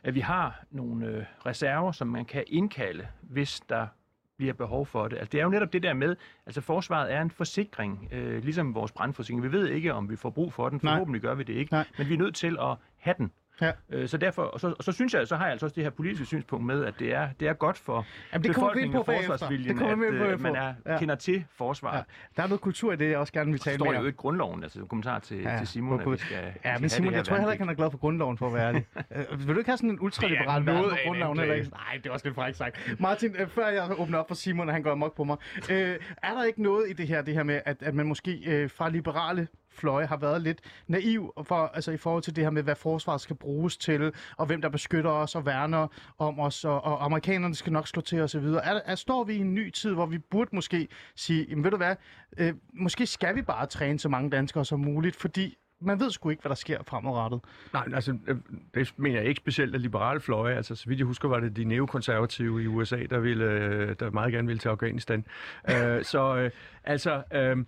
[0.04, 3.88] at vi har nogle øh, reserver, som man kan indkalde, hvis der
[4.38, 5.18] bliver behov for det.
[5.18, 6.16] Altså, det er jo netop det der med,
[6.46, 9.44] altså forsvaret er en forsikring, øh, ligesom vores brandforsikring.
[9.44, 10.80] Vi ved ikke, om vi får brug for den.
[10.84, 10.94] Nej.
[10.94, 11.74] Forhåbentlig gør vi det ikke.
[11.74, 11.86] Nej.
[11.98, 13.32] Men vi er nødt til at have den.
[13.62, 13.72] Ja.
[13.90, 15.84] Øh, så derfor, og så, og så synes jeg, så har jeg altså også det
[15.84, 18.98] her politiske synspunkt med, at det er, det er godt for Jamen, det befolkningen på
[19.00, 20.98] og forsvarsviljen, Det at øh, man er, Ja.
[21.00, 21.98] kender til forsvaret.
[21.98, 22.04] Ja.
[22.38, 24.04] Der er noget kultur i det, jeg også gerne vil tale står mere det om.
[24.04, 26.78] jo ikke i grundloven, altså en kommentar til, Ja, til Simon, at vi skal, Ja,
[26.80, 28.86] men Simon, jeg tror heller ikke, han er glad for grundloven, for at være ærlig.
[29.32, 31.40] Øh, vil du ikke have sådan en ultraliberal er noget på grundloven?
[31.40, 31.70] Eller ikke?
[31.70, 32.96] Nej, det er også lidt frækt sagt.
[33.00, 35.38] Martin, øh, før jeg åbner op for Simon, og han går amok på mig.
[35.72, 38.42] Øh, er der ikke noget i det her, det her med, at, at man måske
[38.46, 42.52] øh, fra liberale fløje har været lidt naiv for, altså i forhold til det her
[42.52, 46.66] med, hvad forsvaret skal bruges til, og hvem der beskytter os og værner om os,
[46.66, 48.46] og, og amerikanerne skal nok slå til osv.
[48.46, 51.72] Er, er, står vi i en ny tid, hvor vi burde måske sige, jamen ved
[51.72, 51.96] du hvad,
[52.38, 56.30] øh, måske skal vi bare træne så mange danskere som muligt, fordi man ved sgu
[56.30, 57.42] ikke, hvad der sker fremadrettet.
[57.74, 58.38] Nej, altså, øh,
[58.74, 60.56] det mener jeg ikke specielt af liberale fløje.
[60.56, 64.12] Altså, så vidt jeg husker, var det de neokonservative i USA, der, ville, øh, der
[64.12, 65.26] meget gerne ville til Afghanistan.
[65.64, 67.66] uh, så uh, altså, uh,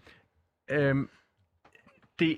[0.77, 0.95] øh,
[2.19, 2.37] det,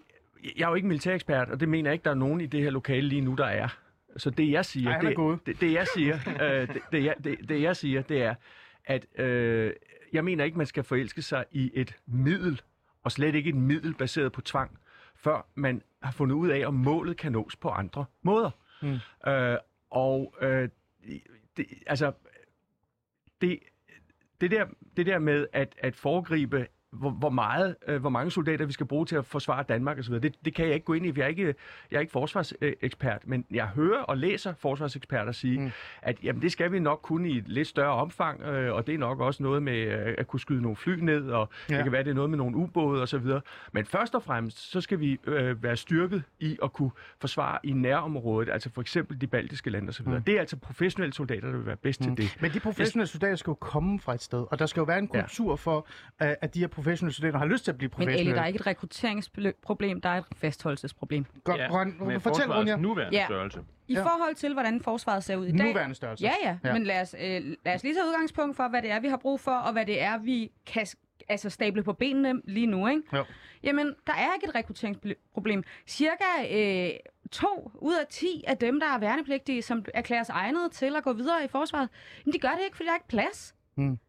[0.58, 2.64] jeg er jo ikke militærekspert, og det mener jeg ikke, der er nogen i det
[2.64, 3.78] her lokale lige nu, der er.
[4.18, 7.50] Så det jeg siger, Ej, det, det, det, jeg siger, øh, det, det, jeg, det,
[7.50, 8.36] det jeg siger, det er,
[8.86, 9.74] at øh,
[10.14, 12.62] jeg mener ikke, man skal forelske sig i et middel,
[13.04, 14.80] og slet ikke et middel baseret på tvang,
[15.16, 18.52] før man har fundet ud af, om målet kan nås på andre måder.
[18.82, 19.32] Mm.
[19.32, 19.58] Øh,
[19.90, 20.70] og øh,
[21.58, 22.12] det, altså,
[23.42, 23.60] det,
[24.42, 24.66] det, der,
[24.98, 28.86] det der med at, at foregribe hvor, hvor, meget, øh, hvor mange soldater vi skal
[28.86, 31.20] bruge til at forsvare Danmark osv., det, det kan jeg ikke gå ind i, for
[31.20, 31.56] jeg er ikke,
[31.92, 35.72] jeg er ikke forsvarsekspert, men jeg hører og læser forsvarseksperter sige, mm.
[36.02, 38.94] at jamen, det skal vi nok kunne i et lidt større omfang, øh, og det
[38.94, 41.76] er nok også noget med øh, at kunne skyde nogle fly ned, og ja.
[41.76, 43.26] det kan være, det er noget med nogle ubåde osv.,
[43.72, 47.72] men først og fremmest, så skal vi øh, være styrket i at kunne forsvare i
[47.72, 50.08] nærområdet, altså for eksempel de baltiske lande osv.
[50.08, 50.22] Mm.
[50.22, 52.16] Det er altså professionelle soldater, der vil være bedst mm.
[52.16, 52.42] til det.
[52.42, 55.00] Men de professionelle soldater skal jo komme fra et sted, og der skal jo være
[55.00, 55.56] en kultur ja.
[55.56, 55.88] for,
[56.20, 58.30] at de her professionelle studerende har lyst til at blive Men professionelle.
[58.32, 61.26] Ali, der er ikke et rekrutteringsproblem, der er et fastholdelsesproblem.
[61.44, 62.76] Godt, Ja, Ron, med fortæl, Ronja.
[62.76, 63.26] nuværende Ja.
[63.26, 63.60] størrelse.
[63.88, 64.04] I Ja.
[64.04, 65.68] forhold til, hvordan forsvaret ser ud i dag...
[65.68, 66.24] Nuværende størrelse.
[66.24, 66.74] Ja, ja, Ja.
[66.74, 69.18] Men lad os, øh, lad os lige tage udgangspunkt for, hvad det er, vi har
[69.18, 70.88] brug for, og hvad det er, vi kan
[71.30, 73.02] altså stable på benene lige nu, ikke?
[73.14, 73.24] Jo.
[73.64, 75.64] Jamen, der er ikke et rekrutteringsproblem.
[75.88, 76.90] Cirka øh,
[77.32, 81.04] to ud af ti af dem, der er værnepligtige, som erklærer sig egnet til at
[81.04, 81.90] gå videre i forsvaret,
[82.26, 83.56] jamen, de gør det ikke, fordi der er ikke plads.
[83.76, 84.00] Mm.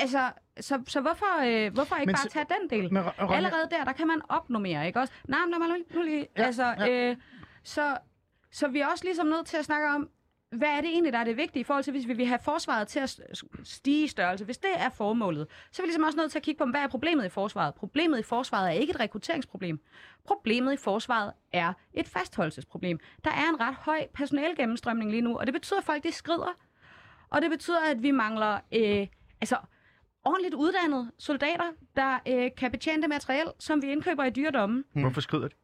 [0.00, 2.92] Altså, så, så hvorfor, øh, hvorfor ikke Men bare tage den del?
[2.92, 5.12] Men, Ronja- Allerede der, der kan man opnormere, ikke også?
[5.28, 6.26] Nej, men lad mig nu- lige...
[6.36, 7.10] Ja, altså, ja.
[7.10, 7.16] Øh,
[7.64, 7.96] så,
[8.50, 10.08] så vi er også ligesom nødt til at snakke om,
[10.50, 12.38] hvad er det egentlig, der er det vigtige i forhold til, hvis vi vil have
[12.44, 13.20] forsvaret til at
[13.64, 14.44] stige i størrelse?
[14.44, 16.80] Hvis det er formålet, så er vi ligesom også nødt til at kigge på, hvad
[16.80, 17.74] er problemet i forsvaret?
[17.74, 19.80] Problemet i forsvaret er ikke et rekrutteringsproblem.
[20.26, 22.98] Problemet i forsvaret er et fastholdelsesproblem.
[23.24, 26.56] Der er en ret høj personalgennemstrømning lige nu, og det betyder, at folk de skrider.
[27.30, 29.06] Og det betyder, at vi mangler øh,
[29.40, 29.56] altså,
[30.24, 31.64] ordentligt uddannede soldater,
[31.96, 34.84] der øh, kan betjene det materiel, som vi indkøber i dyredommen.
[34.94, 35.00] Mm.
[35.00, 35.54] Hvorfor skrider de?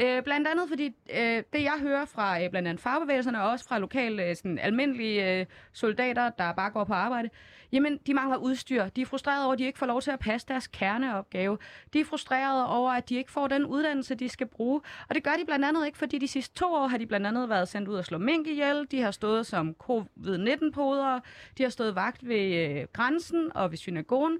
[0.00, 3.68] Øh, blandt andet fordi øh, det, jeg hører fra øh, blandt andet fagbevægelserne, og også
[3.68, 7.28] fra lokale øh, sådan, almindelige øh, soldater, der bare går på arbejde,
[7.72, 8.88] jamen, de mangler udstyr.
[8.88, 11.58] De er frustrerede over, at de ikke får lov til at passe deres kerneopgave.
[11.92, 14.80] De er frustrerede over, at de ikke får den uddannelse, de skal bruge.
[15.08, 17.26] Og det gør de blandt andet ikke, fordi de sidste to år har de blandt
[17.26, 18.86] andet været sendt ud og slå mink ihjel.
[18.90, 21.20] De har stået som covid-19-podere.
[21.58, 24.38] De har stået vagt ved øh, grænsen og ved synagogen.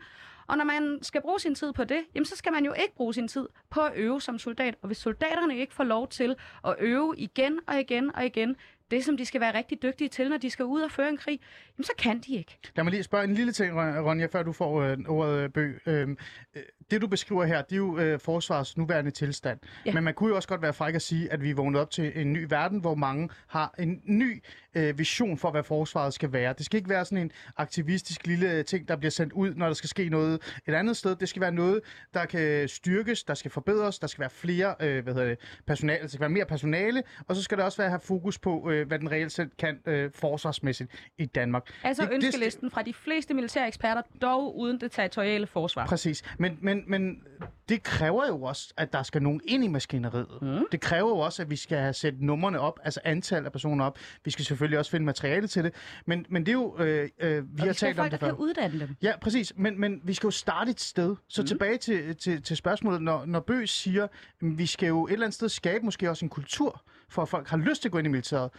[0.50, 2.94] Og når man skal bruge sin tid på det, jamen så skal man jo ikke
[2.94, 4.74] bruge sin tid på at øve som soldat.
[4.82, 6.36] Og hvis soldaterne ikke får lov til
[6.66, 8.56] at øve igen og igen og igen,
[8.90, 11.16] det som de skal være rigtig dygtige til, når de skal ud og føre en
[11.16, 11.40] krig,
[11.78, 12.58] jamen så kan de ikke.
[12.76, 15.72] Lad mig lige spørge en lille ting, Ronja, før du får øh, ordet, øh, Bø.
[15.86, 16.18] Øhm,
[16.56, 19.58] øh, det, du beskriver her, det er jo øh, forsvars nuværende tilstand.
[19.86, 19.92] Ja.
[19.94, 21.90] Men man kunne jo også godt være fræk at sige, at vi er vågnet op
[21.90, 24.42] til en ny verden, hvor mange har en ny
[24.74, 26.54] øh, vision for, hvad forsvaret skal være.
[26.58, 29.74] Det skal ikke være sådan en aktivistisk lille ting, der bliver sendt ud, når der
[29.74, 31.16] skal ske noget et andet sted.
[31.16, 31.80] Det skal være noget,
[32.14, 36.02] der kan styrkes, der skal forbedres, der skal være flere øh, hvad hedder det, personale,
[36.02, 38.86] der skal være mere personale, og så skal der også være have fokus på, øh,
[38.88, 41.62] hvad den reelt set kan øh, forsvarsmæssigt i Danmark.
[41.84, 45.86] Altså Det- det- ønskelisten fra de fleste militære eksperter, dog uden det territoriale forsvar.
[45.86, 46.22] Præcis.
[46.38, 47.22] Men, men, men
[47.68, 50.38] det kræver jo også, at der skal nogen ind i maskineriet.
[50.42, 50.64] Mm.
[50.72, 53.84] Det kræver jo også, at vi skal have sæt numrene op, altså antal af personer
[53.84, 53.98] op.
[54.24, 55.74] Vi skal selvfølgelig også finde materiale til det.
[56.06, 58.20] Men, men det er jo, øh, øh, vi og har vi talt om folk, det
[58.20, 58.26] før.
[58.26, 58.96] kan uddanne dem.
[59.02, 59.52] Ja, præcis.
[59.56, 61.16] Men, men vi skal jo starte et sted.
[61.28, 61.46] Så mm.
[61.46, 63.02] tilbage til, til, til spørgsmålet.
[63.02, 66.24] Når, når Bø siger, at vi skal jo et eller andet sted skabe måske også
[66.24, 68.50] en kultur, for at folk har lyst til at gå ind i militæret.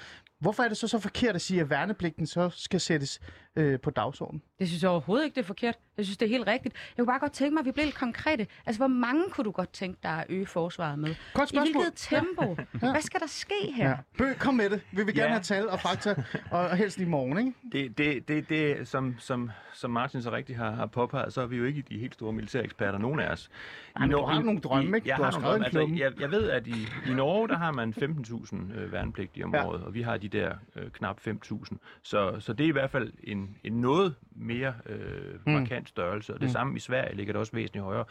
[0.41, 3.19] Hvorfor er det så så forkert at sige, at værnepligten så skal sættes
[3.55, 4.41] øh, på dagsordenen?
[4.59, 5.75] Det synes jeg overhovedet ikke, det er forkert.
[5.97, 6.75] Jeg synes, det er helt rigtigt.
[6.97, 8.47] Jeg kunne bare godt tænke mig, at vi blev lidt konkrete.
[8.65, 11.15] Altså, hvor mange kunne du godt tænke dig at øge forsvaret med?
[11.33, 11.83] Godt I spørgsmål.
[11.83, 12.55] hvilket tempo?
[12.81, 12.91] Ja.
[12.91, 13.89] Hvad skal der ske her?
[13.89, 13.95] Ja.
[14.17, 14.81] Bø, kom med det.
[14.91, 15.29] Vi vil gerne Ja.
[15.33, 17.53] have tal og fakta, og helst i morgen, ikke?
[17.71, 21.45] Det, det, det, det som, som, som Martin så rigtigt har, har påpeget, så er
[21.45, 23.49] vi jo ikke de helt store militære eksperter, nogen af os.
[23.95, 25.09] Ej, men du har nogle drømme, ikke?
[25.09, 25.65] Jeg Du har har nogle drømme.
[25.65, 29.53] Altså, jeg, jeg ved, at i, i Norge, der har man 15.000 øh, værnepligtige om
[29.55, 29.65] Ja.
[29.67, 31.77] året, og vi har de der øh, knap 5.000.
[32.03, 35.51] Så, så det er i hvert fald en, en noget mere øh, Mm.
[35.53, 38.05] markant størrelse, og det samme i Sverige ligger det også væsentligt højere.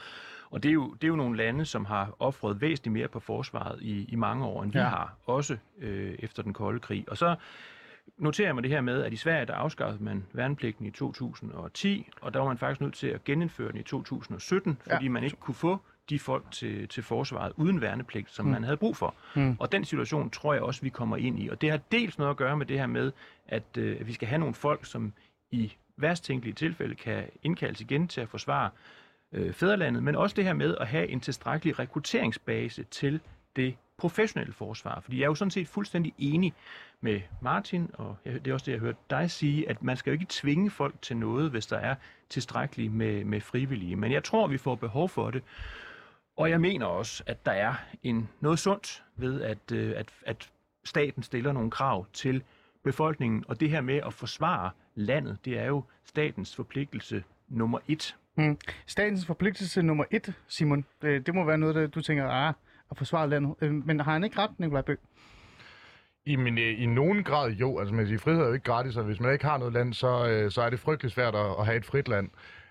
[0.50, 3.20] Og det er, jo, det er jo nogle lande, som har offret væsentligt mere på
[3.20, 4.84] forsvaret i, i mange år, end vi Ja.
[4.88, 7.04] har, også øh, efter den kolde krig.
[7.08, 7.36] Og så
[8.18, 12.08] noterer jeg mig det her med, at i Sverige, der afskaffede man værnepligten i 2010,
[12.20, 15.10] og der var man faktisk nødt til at genindføre den i 2017, fordi Ja.
[15.10, 15.80] man ikke kunne få
[16.10, 18.52] de folk til, til forsvaret uden værnepligt, som Mm.
[18.52, 19.14] man havde brug for.
[19.34, 19.56] Mm.
[19.60, 21.48] Og den situation tror jeg også, vi kommer ind i.
[21.48, 23.12] Og det har dels noget at gøre med det her med,
[23.48, 25.12] at, øh, at vi skal have nogle folk, som
[25.50, 28.70] i værst tænkelige tilfælde kan indkaldes igen til at forsvare
[29.32, 33.20] øh, fædrelandet, men også det her med at have en tilstrækkelig rekrutteringsbase til
[33.56, 35.00] det professionelle forsvar.
[35.00, 36.54] Fordi jeg er jo sådan set fuldstændig enig
[37.00, 40.12] med Martin, og det er også det, jeg hørte dig sige, at man skal jo
[40.12, 41.94] ikke tvinge folk til noget, hvis der er
[42.28, 43.96] tilstrækkeligt med, med frivillige.
[43.96, 45.42] Men jeg tror, vi får behov for det.
[46.40, 50.50] Og jeg mener også, at der er en noget sundt ved, at, øh, at, at
[50.84, 52.42] staten stiller nogle krav til
[52.84, 53.44] befolkningen.
[53.48, 58.16] Og det her med at forsvare landet, det er jo statens forpligtelse nummer et.
[58.36, 58.58] Mm.
[58.86, 62.54] Statens forpligtelse nummer et, Simon, det, det må være noget, der du tænker, ah,
[62.90, 63.54] at forsvare landet.
[63.60, 64.96] Øh, Men har han ikke ret, Nikolaj Bøh?
[66.24, 68.96] I, men, øh, I nogen grad jo, altså man siger, frihed er jo ikke gratis,
[68.96, 71.46] og hvis man ikke har noget land, så, øh, så er det frygtelig svært at,
[71.58, 72.30] at have et frit land.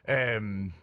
[0.10, 0.74] Øhm,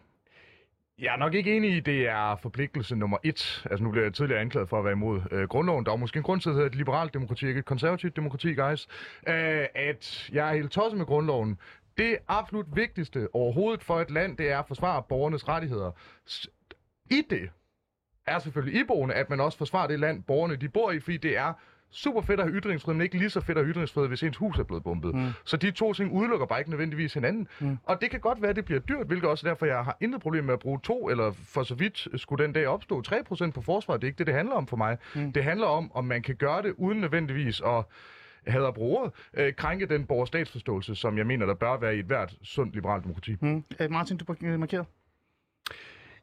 [0.99, 3.67] jeg er nok ikke enig i, at det er forpligtelse nummer et.
[3.71, 5.87] Altså nu bliver jeg tidligere anklaget for at være imod øh, grundloven.
[5.87, 8.17] Der er måske en grund til, at det hedder et liberalt demokrati, ikke et konservativt
[8.17, 8.89] demokrati, guys.
[9.29, 11.59] Øh, at jeg er helt tosset med grundloven.
[11.99, 15.91] Det absolut vigtigste overhovedet for et land, det er at forsvare borgernes rettigheder.
[17.11, 17.51] I det
[18.27, 21.37] er selvfølgelig iboende, at man også forsvarer det land, borgerne de bor i, fordi det
[21.37, 21.53] er
[21.97, 24.37] super fedt at have ytringsfrihed, men ikke lige så fedt at have ytringsfrihed, hvis ens
[24.37, 25.15] hus er blevet bombet.
[25.15, 25.27] Mm.
[25.45, 27.49] Så de to ting udelukker bare ikke nødvendigvis hinanden.
[27.61, 27.79] Mm.
[27.85, 29.97] Og det kan godt være, at det bliver dyrt, hvilket også er derfor, jeg har
[30.01, 33.51] intet problem med at bruge to, eller for så vidt skulle den dag opstå 3%
[33.51, 34.01] på forsvaret.
[34.01, 34.99] Det er ikke det, det handler om for mig.
[35.15, 35.33] Mm.
[35.33, 37.85] Det handler om, om man kan gøre det uden nødvendigvis at
[38.47, 42.35] hader bruger, øh, krænke den borgerstatsforståelse, som jeg mener, der bør være i et hvert
[42.43, 43.37] sundt liberalt demokrati.
[43.41, 43.65] Mm.
[43.81, 44.87] Øh, Martin, du har markeret.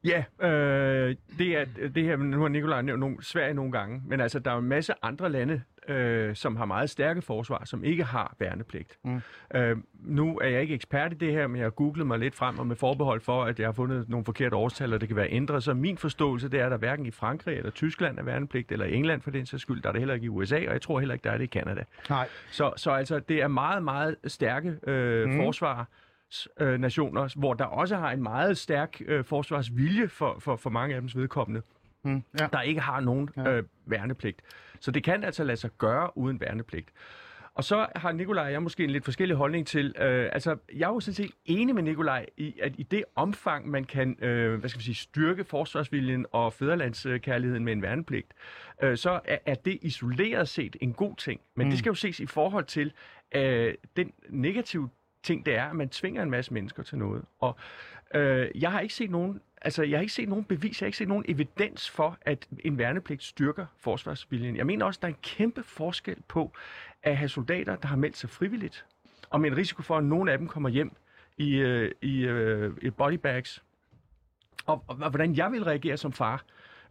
[0.03, 4.21] Ja, øh, det er det her, nu har Nikolaj nævnt nogle, Sverige nogle gange, men
[4.21, 8.03] altså, der er en masse andre lande, øh, som har meget stærke forsvar, som ikke
[8.03, 8.97] har værnepligt.
[9.03, 9.21] Mm.
[9.55, 12.35] Øh, nu er jeg ikke ekspert i det her, men jeg har googlet mig lidt
[12.35, 15.15] frem, og med forbehold for, at jeg har fundet nogle forkerte årstal, og det kan
[15.15, 18.23] være ændret, så min forståelse, det er, at der hverken i Frankrig eller Tyskland er
[18.23, 20.55] værnepligt, eller i England for den sags skyld, der er det heller ikke i USA,
[20.55, 21.83] og jeg tror heller ikke, der er det i Canada.
[22.09, 22.27] Nej.
[22.51, 25.35] Så, så altså, det er meget, meget stærke øh, mm.
[25.37, 25.87] forsvar,
[26.59, 30.95] øh, nationer, hvor der også har en meget stærk øh, forsvarsvilje for, for, for mange
[30.95, 31.61] af dems vedkommende,
[32.05, 32.23] Mm.
[32.39, 32.47] Ja.
[32.53, 33.51] der ikke har nogen Ja.
[33.51, 34.41] øh, værnepligt.
[34.79, 36.89] Så det kan altså lade sig gøre uden værnepligt.
[37.55, 40.85] Og så har Nikolaj og jeg måske en lidt forskellig holdning til, øh, altså jeg
[40.89, 44.59] er jo sådan set enig med Nikolaj i, at i det omfang, man kan, øh,
[44.59, 48.33] hvad skal vi sige, styrke forsvarsviljen og fædrelandskærligheden med en værnepligt,
[48.83, 51.41] øh, så er, er det isoleret set en god ting.
[51.55, 51.71] Men mm.
[51.71, 52.93] det skal jo ses i forhold til
[53.35, 54.89] øh, den negative
[55.23, 57.25] ting, det er, at man tvinger en masse mennesker til noget.
[57.39, 57.55] Og
[58.15, 60.87] øh, jeg har ikke set nogen Altså, jeg har ikke set nogen bevis, jeg har
[60.87, 64.57] ikke set nogen evidens for, at en værnepligt styrker forsvarsviljen.
[64.57, 66.51] Jeg mener også, at der er en kæmpe forskel på
[67.03, 68.85] at have soldater, der har meldt sig frivilligt,
[69.29, 70.95] og med en risiko for, at nogle af dem kommer hjem
[71.37, 73.63] i, øh, i, øh, i bodybags.
[74.65, 76.43] Og, og, og hvordan jeg vil reagere som far,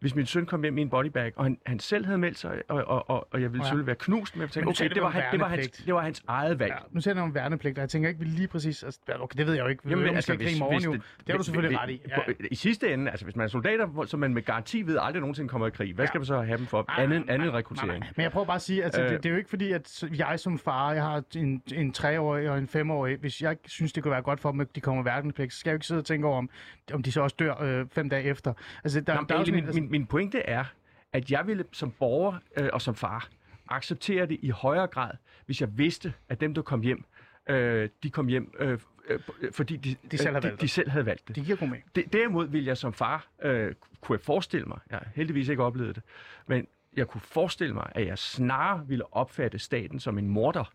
[0.03, 2.63] hvis min søn kom hjem i en bodybag, og han, han selv havde meldt sig,
[2.69, 3.67] og, og, og, og jeg ville Ja.
[3.67, 5.95] selvfølgelig være knust, men jeg tænkte, Men okay, det var, han, det, var hans, det
[5.95, 6.73] var hans eget valg.
[6.73, 8.83] Ja, nu taler jeg om værnepligt, og jeg tænker ikke, vi lige præcis...
[8.83, 9.85] Altså, okay, det ved jeg jo ikke.
[9.85, 10.93] Vi Jamen, Jamen, altså, hvis, i morgen hvis jo.
[10.93, 12.01] det, Det har du selvfølgelig ret i.
[12.09, 12.17] Ja.
[12.51, 15.49] I sidste ende, altså hvis man er soldater, som man med garanti ved aldrig nogensinde
[15.49, 16.07] kommer i krig, hvad Ja.
[16.07, 16.85] skal man så have dem for?
[16.89, 18.01] Nej, Anden, anden rekruttering.
[18.01, 19.11] Nej, men jeg prøver bare at sige, altså, Øh.
[19.11, 22.51] det, det, er jo ikke fordi, at jeg som far, jeg har en, en treårig
[22.51, 25.03] og en femårig, hvis jeg synes, det kunne være godt for dem, at de kommer
[25.03, 26.51] værnepligt, så skal jeg jo ikke sidde og tænke over, om,
[26.93, 28.53] om de så også dør øh, fem dage efter.
[28.85, 30.65] Altså, der, Nå, der, er jo min, min, min pointe er,
[31.13, 33.29] at jeg ville som borger øh, og som far
[33.69, 35.11] acceptere det i højere grad,
[35.47, 37.05] hvis jeg vidste, at dem, der kom hjem,
[37.49, 38.79] øh, de kom hjem, øh,
[39.09, 39.21] øh,
[39.53, 41.37] fordi de, De selv havde øh, valgt de, de selv havde valgt det.
[41.37, 41.85] det giver god mening.
[41.95, 42.13] det.
[42.13, 45.95] Derimod ville jeg som far, øh, kunne jeg forestille mig, jeg har heldigvis ikke oplevet
[45.95, 46.03] det,
[46.47, 46.67] men
[46.97, 50.73] jeg kunne forestille mig, at jeg snarere ville opfatte staten som en morder,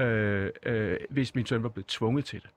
[0.00, 2.50] øh, øh, hvis min søn var blevet tvunget til det.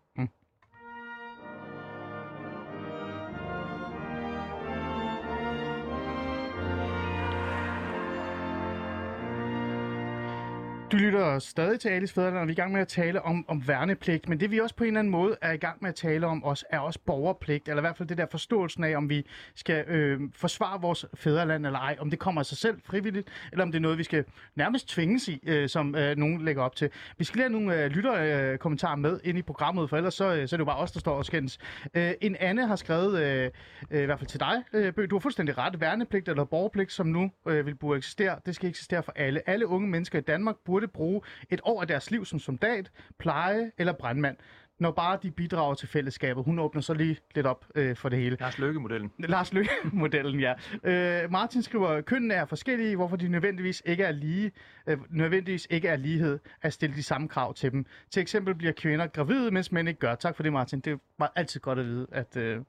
[11.04, 13.68] Lytter stadig til Alice Fæderland, og vi er i gang med at tale om, om
[13.68, 15.95] værnepligt, men det vi også på en eller anden måde er i gang med at
[15.95, 19.10] tale om, også, er også borgerpligt, eller i hvert fald det der forståelsen af, om
[19.10, 19.26] vi
[19.56, 23.64] skal øh, forsvare vores fædreland eller ej, om det kommer af sig selv frivilligt, eller
[23.64, 24.26] om det er noget, vi skal
[24.56, 26.89] nærmest tvinges i, øh, som øh, nogen lægger op til.
[27.18, 30.36] Vi skal lige have nogle øh, lytterkommentarer øh, med ind i programmet, for ellers så,
[30.36, 31.60] øh, så er det jo bare os, der står og skændes.
[31.93, 33.51] Øh, en Anne har skrevet, øh,
[33.91, 36.91] øh, i hvert fald til dig, øh, Bøh, du har fuldstændig ret, værnepligt eller borgerpligt,
[36.91, 39.49] som nu øh, vil burde eksistere, det skal eksistere for alle.
[39.49, 43.72] Alle unge mennesker i Danmark burde bruge et år af deres liv som soldat, pleje
[43.78, 44.38] eller brandmand,
[44.80, 46.44] når bare de bidrager til fællesskabet.
[46.44, 48.38] Hun åbner så lige lidt op øh, for det hele.
[48.39, 49.12] Lars Løkke-modellen.
[49.20, 50.54] Lars Løkke-modellen, ja.
[50.84, 54.52] Øh, Martin skriver, kønnene er forskellige, hvorfor de nødvendigvis ikke er lige,
[54.88, 57.86] øh, nødvendigvis ikke er lighed at stille de samme krav til dem.
[58.12, 60.16] Til eksempel bliver kvinder gravide, mens mænd ikke gør.
[60.16, 60.80] Tak for det, Martin.
[60.80, 62.38] Det var altid godt at vide, at...
[62.38, 62.62] Øh,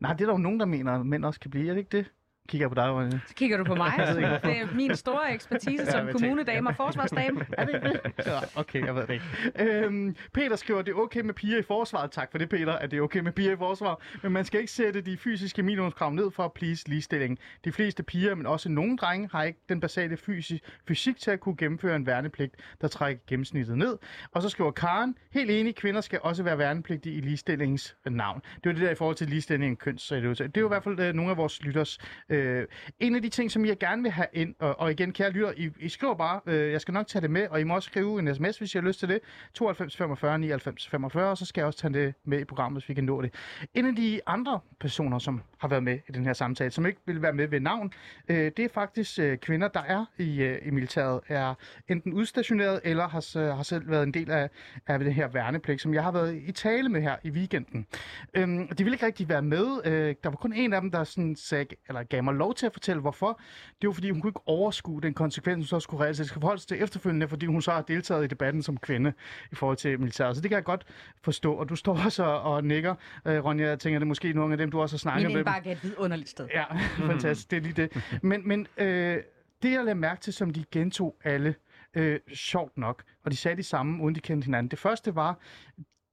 [0.00, 1.68] nej, det er der jo nogen, der mener, at mænd også kan blive.
[1.68, 2.12] Er det ikke det?
[2.50, 3.18] Kigger jeg på dig, Ronja.
[3.26, 3.92] Så kigger du på mig.
[3.98, 7.46] det er min store ekspertise som men kommunedame og forsvarsdame.
[7.58, 8.00] Er det?
[8.26, 9.84] Ja, okay, jeg ved det ikke.
[9.84, 12.10] Øhm, Peter skriver, det er okay med piger i forsvaret.
[12.10, 13.96] Tak for det, Peter, at det er okay med piger i forsvaret.
[14.22, 17.38] Men man skal ikke sætte de fysiske minimumskrav ned for at please ligestilling.
[17.64, 21.40] De fleste piger, men også nogle drenge, har ikke den basale fysi- fysik til at
[21.40, 23.98] kunne gennemføre en værnepligt, der trækker gennemsnittet ned.
[24.32, 28.40] Og så skriver Karen, helt enig, kvinder skal også være værnepligtige i ligestillingens navn.
[28.54, 30.08] Det var det der i forhold til ligestilling køns.
[30.08, 31.98] Det er jo i hvert fald øh, nogle af vores lytters.
[32.28, 32.66] Øh, Øh,
[33.00, 35.52] en af de ting, som jeg gerne vil have ind, og, og igen, kære lytter,
[35.56, 37.86] I, I skriver bare, øh, jeg skal nok tage det med, og I må også
[37.86, 39.20] skrive en sms, hvis I har lyst til det.
[39.54, 42.88] 92 45 99 45, og så skal jeg også tage det med i programmet, hvis
[42.88, 43.34] vi kan nå det.
[43.74, 47.00] En af de andre personer, som har været med i den her samtale, som ikke
[47.06, 47.92] vil være med ved navn,
[48.28, 51.54] øh, det er faktisk øh, kvinder, der er i, øh, i militæret, er
[51.88, 54.50] enten udstationeret eller har, øh, har selv været en del af,
[54.86, 57.86] af det her værnepligt, som jeg har været i tale med her i weekenden.
[58.34, 59.80] Øhm, de ville ikke rigtig være med.
[59.84, 62.66] Øh, der var kun en af dem, der sådan sagde, eller gav mig lov til
[62.66, 63.40] at fortælle, hvorfor.
[63.82, 66.68] Det var, fordi hun kunne ikke overskue den konsekvens, hun så skulle reelt forholde sig
[66.68, 69.12] til efterfølgende, fordi hun så har deltaget i debatten som kvinde
[69.52, 70.36] i forhold til militæret.
[70.36, 70.86] Så det kan jeg godt
[71.22, 71.54] forstå.
[71.54, 73.68] Og du står også og, og nikker, øh, Ronja.
[73.68, 75.40] Jeg tænker, det er måske nogle af dem, du også har snakket Min med.
[75.40, 76.48] indbakke er et vidunderligt sted.
[76.54, 76.64] Ja,
[77.12, 77.50] fantastisk.
[77.50, 78.20] Det er lige det.
[78.22, 79.22] Men, men øh,
[79.62, 81.54] det, jeg lagde mærke til, som de gentog alle,
[81.94, 84.70] øh, sjovt nok, og de sagde det samme, uden de kendte hinanden.
[84.70, 85.38] Det første var,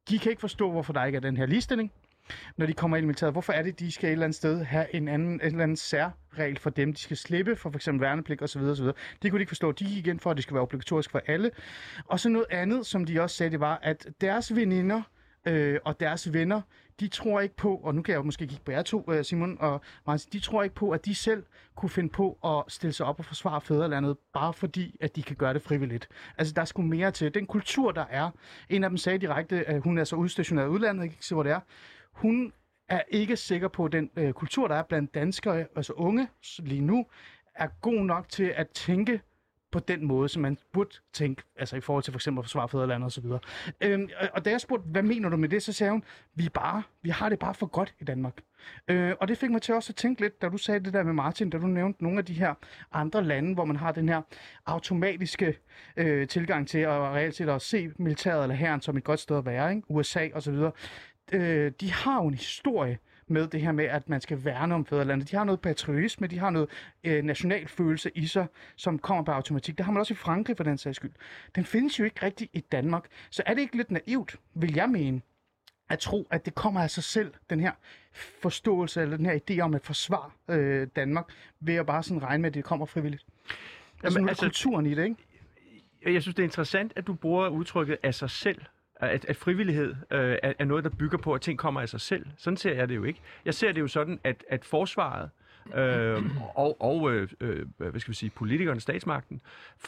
[0.09, 1.91] de kan ikke forstå, hvorfor der ikke er den her ligestilling.
[2.57, 4.63] Når de kommer ind i militæret, hvorfor er det, de skal et eller andet sted
[4.63, 6.93] have en anden, en eller anden særregel for dem?
[6.93, 7.89] De skal slippe for f.eks.
[7.93, 8.61] værnepligt osv.
[8.61, 8.85] osv.
[8.85, 9.71] Det kunne de ikke forstå.
[9.71, 11.51] De gik igen for, at det skal være obligatorisk for alle.
[12.05, 15.01] Og så noget andet, som de også sagde, det var, at deres veninder
[15.47, 16.61] øh, og deres venner,
[16.99, 19.57] de tror ikke på, og nu kan jeg måske kigge på jer to, øh, Simon
[19.59, 21.43] og Martin, de tror ikke på, at de selv
[21.75, 25.35] kunne finde på at stille sig op og forsvare fædrelandet, bare fordi, at de kan
[25.35, 26.09] gøre det frivilligt.
[26.37, 27.33] Altså, der skulle mere til.
[27.33, 28.29] Den kultur, der er,
[28.69, 31.25] en af dem sagde direkte, at hun er så udstationeret i udlandet, jeg kan ikke
[31.25, 31.59] se, hvor det er,
[32.17, 32.53] hun
[32.89, 36.27] er ikke sikker på, at den øh, kultur, der er blandt danskere, altså unge
[36.59, 37.05] lige nu,
[37.55, 39.21] er god nok til at tænke
[39.71, 42.77] på den måde, som man burde tænke, altså i forhold til for eksempel forsvar for
[42.77, 43.39] fædrelandet og så videre.
[43.81, 46.03] Øhm, og- og da jeg spurgte, hvad mener du med det, så sagde hun,
[46.35, 48.33] vi, bare, vi har det bare for godt i Danmark.
[48.87, 51.03] Øh, og det fik mig til også at tænke lidt, da du sagde det der
[51.03, 52.53] med Martin, da du nævnte nogle af de her
[52.91, 54.21] andre lande, hvor man har den her
[54.65, 55.57] automatiske
[55.97, 59.37] øh, tilgang til at reelt set at se militæret eller herren som et godt sted
[59.37, 59.91] at være, ikke?
[59.91, 60.71] USA og så videre.
[61.31, 62.97] Øh, de har jo en historie
[63.27, 65.31] med det her med, at man skal værne om fædrelandet.
[65.31, 66.69] De har noget patriotisme, de har noget
[67.03, 69.77] øh, nationalfølelse i sig, som kommer på automatik.
[69.77, 71.11] Det har man også i Frankrig for den sags skyld.
[71.55, 73.05] Den findes jo ikke rigtigt i Danmark.
[73.29, 75.21] Så er det ikke lidt naivt, vil jeg mene,
[75.89, 77.71] at tro, at det kommer af sig selv, den her
[78.41, 81.25] forståelse eller den her idé om at forsvare øh, Danmark,
[81.59, 83.25] ved at bare sådan regne med, at det kommer frivilligt.
[84.03, 85.15] Altså, Jamen, altså kulturen i det, ikke?
[86.13, 88.61] Jeg synes, det er interessant, at du bruger udtrykket af sig selv.
[88.99, 92.01] At, at frivillighed øh, er, er noget, der bygger på, at ting kommer af sig
[92.01, 92.25] selv.
[92.37, 93.19] Sådan ser jeg det jo ikke.
[93.45, 95.29] Jeg ser det jo sådan, at, at forsvaret
[95.75, 96.23] øh,
[96.55, 99.41] og, og øh, øh, hvad skal vi sige, politikerne, statsmagten,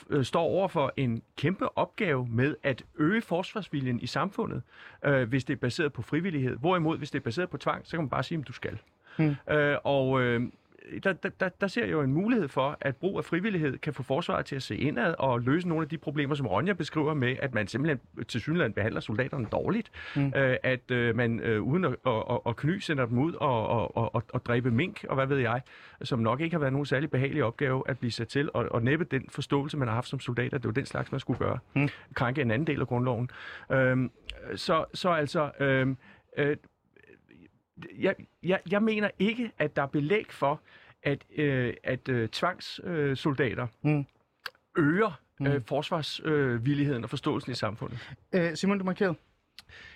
[0.09, 4.61] øh, står over for en kæmpe opgave med at øge forsvarsviljen i samfundet,
[5.05, 6.57] øh, hvis det er baseret på frivillighed.
[6.57, 8.77] Hvorimod, hvis det er baseret på tvang, så kan man bare sige, at du skal.
[9.17, 9.35] Hmm.
[9.49, 10.41] Øh, og øh,
[11.03, 13.93] der, der, der, der ser jeg jo en mulighed for, at brug af frivillighed kan
[13.93, 17.13] få forsvaret til at se indad og løse nogle af de problemer, som Ronja beskriver
[17.13, 19.91] med, at man simpelthen til synligheden behandler soldaterne dårligt.
[20.15, 20.33] Mm.
[20.35, 23.67] Øh, at øh, man øh, uden at, at, at, at kny sender dem ud og,
[23.67, 25.61] og, og, og, og dræbe mink, og hvad ved jeg,
[26.01, 28.83] som nok ikke har været nogen særlig behagelig opgave at blive sat til, og, og
[28.83, 31.59] næppe den forståelse, man har haft som soldater, det var den slags, man skulle gøre.
[31.75, 31.89] Mm.
[32.13, 33.29] Krænke en anden del af grundloven.
[33.71, 34.11] Øhm,
[34.55, 35.51] så, så altså...
[35.59, 35.97] Øhm,
[36.37, 36.57] øh,
[37.99, 40.61] jeg, jeg, jeg mener ikke, at der er belæg for,
[41.03, 44.05] at, øh, at øh, tvangssoldater øh, soldater Mm.
[44.77, 48.09] øger øh, forsvarsvilligheden og forståelsen i samfundet.
[48.35, 49.15] Øh, Simon, du markerede.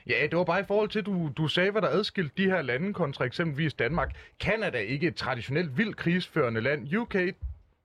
[0.07, 2.61] Ja, det var bare i forhold til, du, du sagde, hvad der adskilte de her
[2.61, 4.15] lande kontra eksempelvis Danmark.
[4.39, 6.97] Kanada ikke et traditionelt vildt krigsførende land.
[6.97, 7.15] UK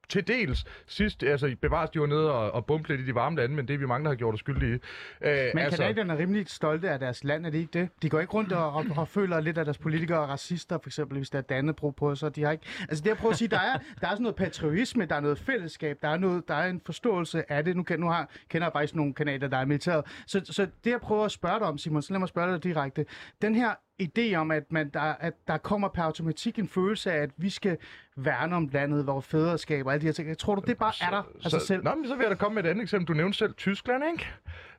[0.09, 3.37] til dels sidst, altså bevares de var nede og, og bumpe lidt i de varme
[3.37, 4.75] lande, men det er vi mange, der har gjort os skyldige.
[4.75, 4.79] i.
[5.21, 5.83] Øh, Men altså...
[5.83, 7.89] kanadierne er rimelig stolte af deres land, er det ikke det?
[8.03, 10.89] De går ikke rundt og, og, og føler lidt, at deres politikere er racister, for
[10.89, 12.65] eksempel, hvis der er Dannebro på, så de har ikke...
[12.81, 15.21] Altså det jeg prøver at sige, der er, der er sådan noget patriotisme, der er
[15.21, 17.77] noget fællesskab, der er, noget, der er en forståelse af det.
[17.77, 20.05] Nu, kan, nu har, kender jeg faktisk nogle kanadier, der er militæret.
[20.27, 22.65] Så, så det jeg prøver at spørge dig om, Simon, så lad mig spørge dig
[22.65, 23.07] direkte.
[23.43, 27.23] Den her idé om, at, man, der, at der kommer per automatik en følelse af,
[27.23, 27.79] at vi skal
[28.17, 30.39] værne om landet, vores fædreskab og alle de her ting.
[30.39, 31.85] Tror du, det bare er der af sig selv?
[31.85, 33.09] Nå, men så vil jeg da komme med et andet eksempel.
[33.09, 34.27] Du nævnte selv Tyskland, ikke?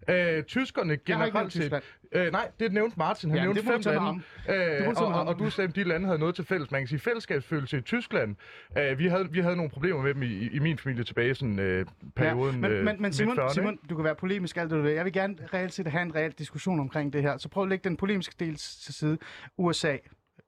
[0.09, 1.81] Øh, tyskerne generelt set...
[2.11, 3.29] Øh, nej, det nævnte Martin.
[3.29, 4.21] Han Ja, nævnte fem lande.
[4.81, 6.71] Øh, og, og, og du sagde, at de lande havde noget til fælles.
[6.71, 8.35] Man kan sige fællesskabsfølelse i Tyskland.
[8.77, 11.33] Øh, vi, havde, vi havde nogle problemer med dem i, i, min familie tilbage i
[11.33, 11.85] sådan, øh,
[12.15, 13.83] perioden Ja, øh, men, men, men Simon, midt-fyrrerne, Simon, ikke?
[13.89, 14.91] du kan være polemisk alt det, du vil.
[14.93, 17.37] Jeg vil gerne reelt set have en reel diskussion omkring det her.
[17.37, 19.17] Så prøv at lægge den polemiske del til side.
[19.57, 19.97] USA,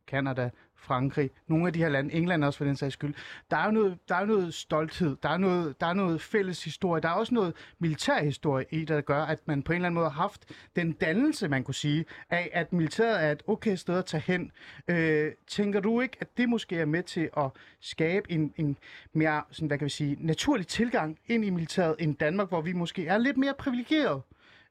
[0.07, 0.49] Kanada,
[0.81, 3.13] Frankrig, nogle af de her lande, England også for den sags skyld,
[3.51, 6.21] der er jo noget, der er jo noget stolthed, der er noget, der er noget
[6.21, 9.85] fælles historie, der er også noget militærhistorie i, der gør, at man på en eller
[9.85, 13.75] anden måde har haft den dannelse, man kunne sige, af at militæret er et okay
[13.75, 14.51] sted at tage hen.
[14.87, 18.77] Øh, tænker du ikke, at det måske er med til at skabe en, en
[19.13, 22.73] mere, sådan, hvad kan vi sige, naturlig tilgang ind i militæret end Danmark, hvor vi
[22.73, 24.21] måske er lidt mere privilegeret?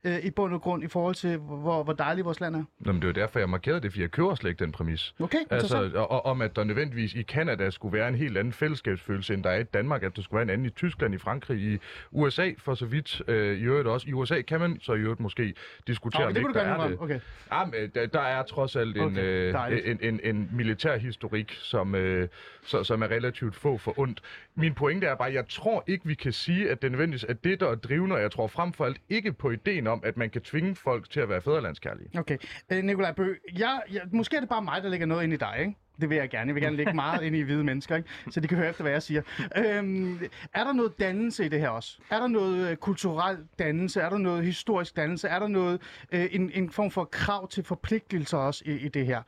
[0.04, 2.64] Øh, i bund og grund i forhold til, hvor, hvor dejligt vores land er.
[2.78, 4.72] Nå, men det er jo derfor, jeg markerede det, for jeg kører slet ikke den
[4.72, 5.14] præmis.
[5.20, 9.34] Okay, Altså, og, om at der nødvendigvis i Kanada skulle være en helt anden fællesskabsfølelse,
[9.34, 11.60] end der er i Danmark, at der skulle være en anden i Tyskland, i Frankrig,
[11.60, 11.78] i
[12.10, 14.08] USA, for så vidt øh, i øvrigt også.
[14.08, 15.54] I USA kan man så i øvrigt måske
[15.86, 16.96] diskutere, Okay, om det ikke der er det.
[17.00, 17.20] Okay.
[17.52, 21.52] Ja, men der, der er trods alt en, Okay, øh, en, en, en militær historik,
[21.52, 22.28] som, øh,
[22.62, 24.20] så, som er relativt få for ondt.
[24.54, 27.32] Min pointe er bare, at jeg tror ikke, vi kan sige, at det nødvendigvis er
[27.32, 30.16] det, der er drivende, og jeg tror frem for alt ikke på ideen om, at
[30.16, 32.18] man kan tvinge folk til at være fædrelandskærlige.
[32.18, 32.38] Okay.
[32.72, 35.36] Øh, Nikolaj Bø, jeg, jeg, måske er det bare mig, der lægger noget ind i
[35.36, 35.74] dig, ikke?
[36.00, 36.48] Det vil jeg gerne.
[36.48, 38.08] Jeg vil gerne lægge meget ind i hvide mennesker, ikke?
[38.30, 39.22] så de kan høre efter, hvad jeg siger.
[39.56, 40.20] Øhm,
[40.54, 41.98] er der noget dannelse i det her også?
[42.10, 44.00] Er der noget øh, kulturel dannelse?
[44.00, 45.28] Er der noget historisk dannelse?
[45.28, 45.82] Er der noget,
[46.12, 49.22] øh, en, en form for krav til forpligtelser også i, i det her?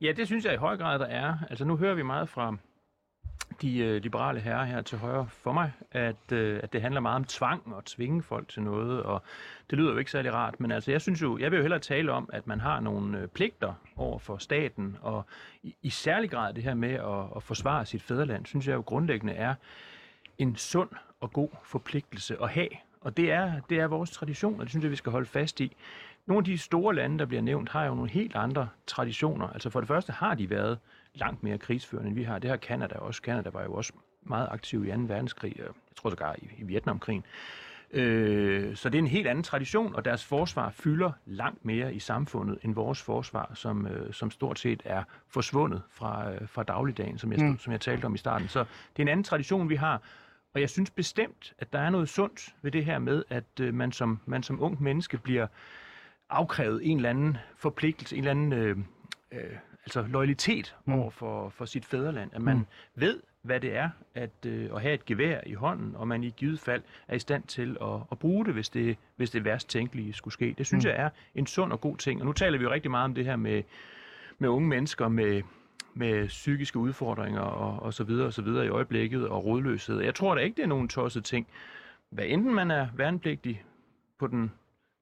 [0.00, 1.34] Ja, det synes jeg i høj grad, der er.
[1.50, 2.56] Altså nu hører vi meget fra
[3.62, 7.16] de øh, liberale herrer her til højre for mig, at, øh, at det handler meget
[7.16, 9.22] om tvang og tvinge folk til noget, og
[9.70, 11.80] det lyder jo ikke særlig rart, men altså jeg synes jo, jeg vil jo hellere
[11.80, 15.24] tale om, at man har nogle øh, pligter over for staten, og
[15.62, 18.80] i, i særlig grad det her med at, at forsvare sit fædreland, synes jeg jo
[18.80, 19.54] grundlæggende er
[20.38, 20.90] en sund
[21.20, 22.68] og god forpligtelse at have.
[23.00, 25.60] Og det er, det er vores tradition, og det synes jeg, vi skal holde fast
[25.60, 25.76] i.
[26.26, 29.48] Nogle af de store lande, der bliver nævnt, har jo nogle helt andre traditioner.
[29.48, 30.78] Altså for det første har de været
[31.16, 32.38] langt mere krigsførende, end vi har.
[32.38, 33.22] Det har Kanada også.
[33.22, 33.92] Kanada var jo også
[34.22, 34.96] meget aktiv i 2.
[35.00, 37.24] verdenskrig, og jeg tror sågar i, i Vietnamkrigen.
[37.90, 41.98] Øh, så det er en helt anden tradition, og deres forsvar fylder langt mere i
[41.98, 47.18] samfundet end vores forsvar, som, øh, som stort set er forsvundet fra, øh, fra dagligdagen,
[47.18, 47.58] som jeg, mm.
[47.58, 48.48] som jeg talte om i starten.
[48.48, 50.02] Så det er en anden tradition, vi har,
[50.54, 53.74] og jeg synes bestemt, at der er noget sundt ved det her med, at øh,
[53.74, 55.46] man, som, man som ung menneske bliver
[56.30, 58.76] afkrævet en eller anden forpligtelse, en eller anden øh,
[59.32, 59.56] øh,
[59.86, 60.92] altså loyalitet Mm.
[60.92, 62.30] over for, for sit fædreland.
[62.34, 62.66] At man Mm.
[62.94, 66.30] ved, hvad det er at, øh, at have et gevær i hånden, og man i
[66.36, 69.68] givet fald er i stand til at, at bruge det, hvis det, hvis det værst
[69.68, 70.54] tænkelige skulle ske.
[70.58, 70.88] Det synes Mm.
[70.88, 72.20] jeg er en sund og god ting.
[72.20, 73.62] Og nu taler vi jo rigtig meget om det her med,
[74.38, 75.42] med unge mennesker med,
[75.94, 80.00] med psykiske udfordringer og, og så videre og så videre i øjeblikket og rådløshed.
[80.00, 81.46] Jeg tror da ikke, det er nogen tosset ting.
[82.10, 83.64] Hvad enten man er værnepligtig
[84.18, 84.52] på den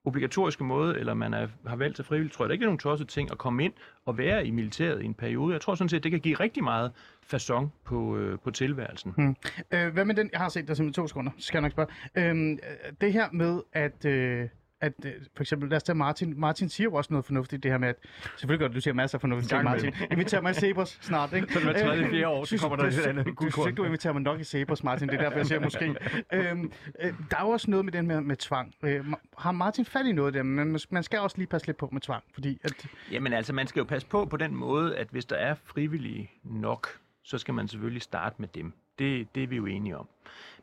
[0.04, 2.68] obligatoriske måde, eller man er, har valgt til frivilligt, tror jeg da ikke, det er
[2.68, 3.72] nogen tosset ting at komme ind
[4.06, 5.52] og være i militæret i en periode.
[5.52, 6.92] Jeg tror sådan set, det kan give rigtig meget
[7.22, 9.12] fason på, øh, på tilværelsen.
[9.16, 9.36] Hmm.
[9.70, 10.30] Øh, hvad med den?
[10.32, 11.88] Jeg har set der simpelthen to sekunder, så skal jeg nok spørge.
[12.14, 12.58] Øhm, øh,
[13.00, 14.04] det her med, at...
[14.04, 14.48] Øh,
[14.80, 16.40] at øh, for eksempel, lad os tage Martin.
[16.40, 17.96] Martin siger jo også noget fornuftigt, det her med, at
[18.36, 19.94] selvfølgelig godt, du siger masser af fornuftigt Gang Martin.
[20.10, 21.46] Inviter mig i Cepos snart, ikke?
[21.52, 23.52] Så hver tredje, fjerde år, så kommer der du- et andet du- Du guldkorn.
[23.62, 25.08] synes ikke, du inviterer mig nok i Cepos, Martin.
[25.08, 25.94] Det er derfor, jeg siger måske.
[26.32, 28.74] øhm, øh, der er jo også noget med den med, med tvang.
[28.82, 29.04] Øh,
[29.38, 30.46] har Martin fat i noget det?
[30.46, 33.66] Men man skal også lige passe lidt på med tvang, fordi at, Jamen altså, man
[33.66, 36.88] skal jo passe på på den måde, at hvis der er frivillige nok,
[37.22, 38.72] så skal man selvfølgelig starte med dem.
[38.98, 40.08] Det, det er vi jo enige om.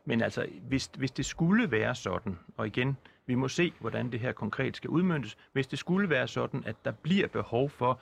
[0.04, 2.96] Men altså, hvis, hvis det skulle være sådan, og igen,
[3.26, 6.76] vi må se, hvordan det her konkret skal udmøntes, hvis det skulle være sådan, at
[6.84, 8.00] der bliver behov for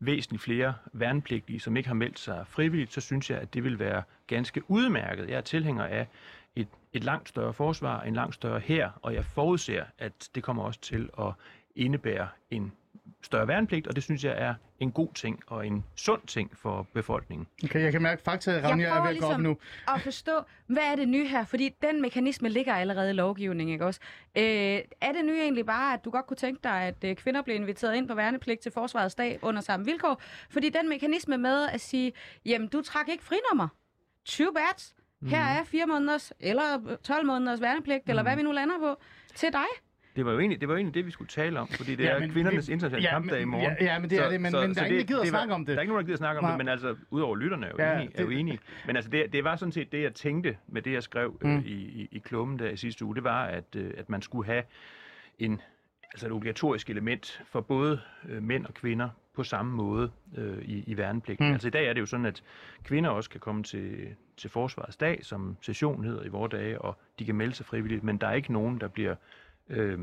[0.00, 3.78] væsentligt flere værnepligtige, som ikke har meldt sig frivilligt, så synes jeg, at det vil
[3.78, 5.28] være ganske udmærket.
[5.28, 6.08] Jeg er tilhænger af
[6.56, 10.62] et, et langt større forsvar, en langt større her, og jeg forudser, at det kommer
[10.62, 11.32] også til at
[11.76, 12.72] indebære en
[13.22, 16.86] større værnepligt, og det synes jeg er en god ting og en sund ting for
[16.94, 17.46] befolkningen.
[17.64, 19.56] okay, jeg kan mærke, at fakta Ravnia er ved at gå op ligesom nu.
[19.88, 21.44] at forstå, hvad er det nye her?
[21.44, 24.00] Fordi den mekanisme ligger allerede i lovgivningen, ikke også?
[24.36, 24.42] Øh,
[25.00, 27.56] er det nye egentlig bare, at du godt kunne tænke dig, at øh, kvinder bliver
[27.56, 30.22] inviteret ind på værnepligt til forsvarets dag under samme vilkår?
[30.50, 32.12] Fordi den mekanisme med at sige,
[32.46, 33.68] jamen du trak ikke frinummer.
[34.24, 34.94] 20 bats.
[35.22, 38.10] Her er fire måneders eller 12 måneders værnepligt, mm.
[38.10, 38.96] eller hvad vi nu lander på,
[39.34, 39.66] til dig.
[40.18, 42.10] Det var jo egentlig det, var egentlig det vi skulle tale om, fordi det Ja,
[42.10, 43.76] er men kvindernes vi- internationale ja, kampdag i morgen.
[43.80, 45.54] ja, ja, men det er det, men- men der er ingen, der gider at snakke
[45.54, 45.68] om det.
[45.68, 46.50] Der er ikke nogen, der gider at snakke om Nej.
[46.50, 48.58] det, men altså, udover lytterne er jo, Ja, enige, er jo det- enige.
[48.86, 51.56] Men altså, det, det var sådan set det, jeg tænkte med det, jeg skrev Mm.
[51.56, 54.22] øh, i, i, i klummen der i sidste uge, det var, at, øh, at man
[54.22, 54.62] skulle have
[55.38, 55.60] en,
[56.12, 60.84] altså et obligatorisk element for både øh, mænd og kvinder på samme måde øh, i,
[60.86, 61.46] i værnepligten.
[61.46, 61.52] Mm.
[61.52, 62.42] Altså i dag er det jo sådan, at
[62.84, 66.98] kvinder også kan komme til, til Forsvarets dag, som session hedder i vore dage, og
[67.18, 69.14] de kan melde sig frivilligt, men der er ikke nogen, der bliver
[69.70, 69.98] øh,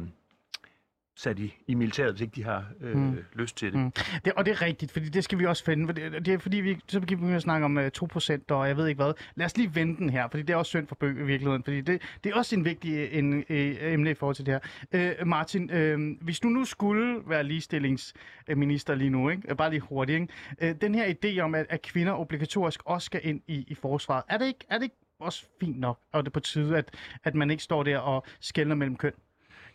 [1.18, 3.18] sat i, i militæret, hvis ikke de har øh, Mm.
[3.34, 3.80] lyst til det.
[3.80, 3.92] Mm.
[4.26, 5.86] Det, og det er rigtigt, fordi det skal vi også finde.
[5.88, 8.68] for Det, det er fordi, vi så begynder vi at snakke om uh, 2% og
[8.68, 9.14] jeg ved ikke hvad.
[9.36, 11.64] Lad os lige vende den her, fordi det er også synd for bøg i virkeligheden.
[11.64, 13.44] Fordi det, det er også en vigtig en, en,
[13.82, 14.60] emne i forhold til det
[14.94, 15.12] her.
[15.22, 19.44] Uh, Martin, uh, hvis du nu skulle være ligestillingsminister lige nu, ikke?
[19.50, 20.22] Øh, bare lige hurtigt,
[20.62, 20.74] ikke?
[20.76, 24.24] Uh, den her idé om, at, at kvinder obligatorisk også skal ind i, i forsvaret,
[24.30, 26.96] er det ikke, er det ikke også fint nok, og det er på tide, at,
[27.24, 29.12] at man ikke står der og skældner mellem køn?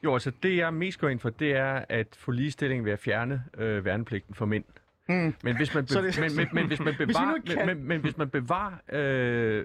[0.04, 2.98] Jo, altså det jeg mest går ind for, det er at få ligestilling ved at
[2.98, 4.64] fjerne øh, værnepligten for mænd.
[5.08, 5.34] Mm.
[5.42, 7.88] Men hvis man, be- Så det- men, men, men, hvis man bevarer, kan- men, men,
[7.88, 9.64] men hvis man bevarer, øh,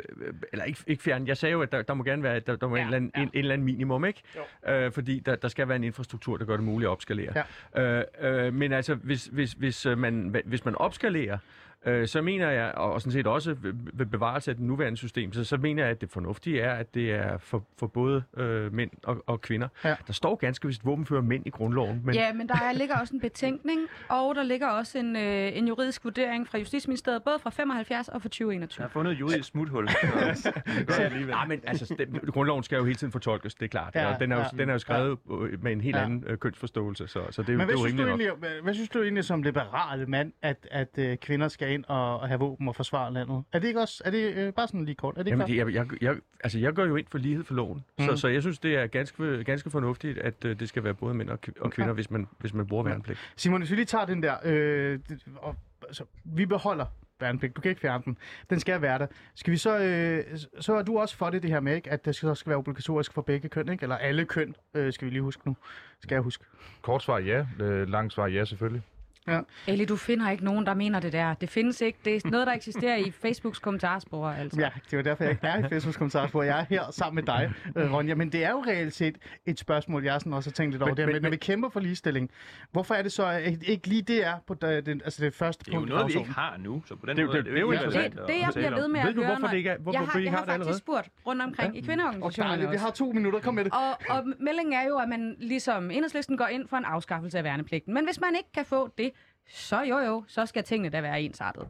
[0.51, 2.67] eller ikke, ikke fjerne, jeg sagde jo, at der, der må gerne være, der, der
[2.67, 3.21] må ja, en, eller anden, ja.
[3.21, 4.21] en, en eller anden minimum, ikke?
[4.69, 7.43] Øh, fordi der, der skal være en infrastruktur, der gør det muligt at opskalere.
[7.75, 7.99] Ja.
[8.21, 11.37] Øh, øh, men altså, hvis, hvis, hvis, øh, man, hvis man opskalerer,
[11.85, 13.55] øh, så mener jeg, og sådan set også
[13.93, 16.93] ved bevarelse af det nuværende system, så, så mener jeg, at det fornuftige er, at
[16.93, 19.67] det er for, for både øh, mænd og, og kvinder.
[19.83, 19.95] Ja.
[20.07, 23.13] Der står ganske vist våbenfører mænd i grundloven, men Ja, men der er, ligger også
[23.13, 23.79] en betænkning,
[24.09, 28.21] og der ligger også en, øh, en juridisk vurdering fra Justitsministeriet, både fra 75 og
[28.21, 28.81] fra 2021.
[28.81, 29.87] Jeg har fundet et juridisk smuthul.
[30.35, 31.33] så det gør jeg alligevel.
[31.35, 33.95] Nej, men altså, den, grundloven skal jo hele tiden fortolkes, det er klart.
[33.95, 34.57] Ja, og den er jo, ja.
[34.57, 35.33] den er jo skrevet ja.
[35.61, 36.03] med en helt Ja.
[36.03, 38.03] anden øh, kønsforståelse, så, så det, er jo- Men det hvad er jo synes, du
[38.07, 38.19] rimeligt nok.
[38.19, 41.85] egentlig, hvad, hvad synes du egentlig som liberal mand, at, at øh, kvinder skal ind
[41.87, 43.43] og, og have våben og forsvare landet?
[43.53, 45.17] Er det ikke også, er det øh, bare sådan lige kort?
[45.17, 47.43] Er det ikke Jamen, det, jeg, jeg, jeg, altså, jeg går jo ind for lighed
[47.43, 48.05] for loven, mm.
[48.05, 51.13] Så, så jeg synes, det er ganske, ganske fornuftigt, at øh, det skal være både
[51.13, 51.93] mænd og, kv- og kvinder, Ja.
[51.93, 53.19] hvis, man, hvis man bruger værnepligt.
[53.35, 54.99] Simon, hvis vi lige tager den der, øh,
[55.35, 55.55] og,
[55.87, 56.85] altså, vi beholder
[57.19, 58.17] værnepligt, du kan ikke fjerne den,
[58.49, 59.07] den skal være der.
[59.35, 61.91] Skal vi så, øh, så er du også for det, det her med, ikke?
[61.91, 63.83] at det skal, så skal være obligatorisk for begge køn, ikke?
[63.83, 65.57] eller alle køn, øh, skal vi lige huske nu,
[65.99, 66.43] skal jeg huske.
[66.81, 68.81] Kort svar ja, øh, langt svar ja selvfølgelig.
[69.27, 69.39] Ja.
[69.67, 71.33] Eli, du finder ikke nogen, der mener det der.
[71.33, 71.99] Det findes ikke.
[72.05, 74.61] Det er noget, der eksisterer i Facebooks kommentarspor, altså.
[74.61, 76.43] Ja, det var derfor, jeg ikke er i Facebooks kommentarspor.
[76.43, 78.15] Jeg er her sammen med dig, øh, Ronja.
[78.15, 80.89] Men det er jo reelt set et spørgsmål, jeg sådan også har tænkt lidt over.
[80.91, 82.29] Men- det her med, men- når vi kæmper for ligestilling,
[82.71, 85.65] hvorfor er det så at ikke lige det er på det, det, altså det første
[85.65, 87.25] Det er jo punkt i noget, vi ikke har nu, så på den Det er
[87.25, 89.09] jo- måde det- det er jo Det, interessant det, det, jeg bliver ved med Ved
[89.09, 90.69] at du, høre, hvorfor det ikke er- hvorfor jeg har, jeg har har det allerede?
[90.73, 93.73] faktisk spurgt rundt omkring i Og kvindeorganisationerne dejligt, vi har to minutter, kom med det.
[93.73, 97.43] Og, og meldingen er jo, at man ligesom enhedslisten går ind for en afskaffelse af
[97.43, 97.93] værnepligten.
[97.93, 99.11] Men hvis man ikke kan få det,
[99.47, 101.67] så jo jo, så skal tingene da være ensartet.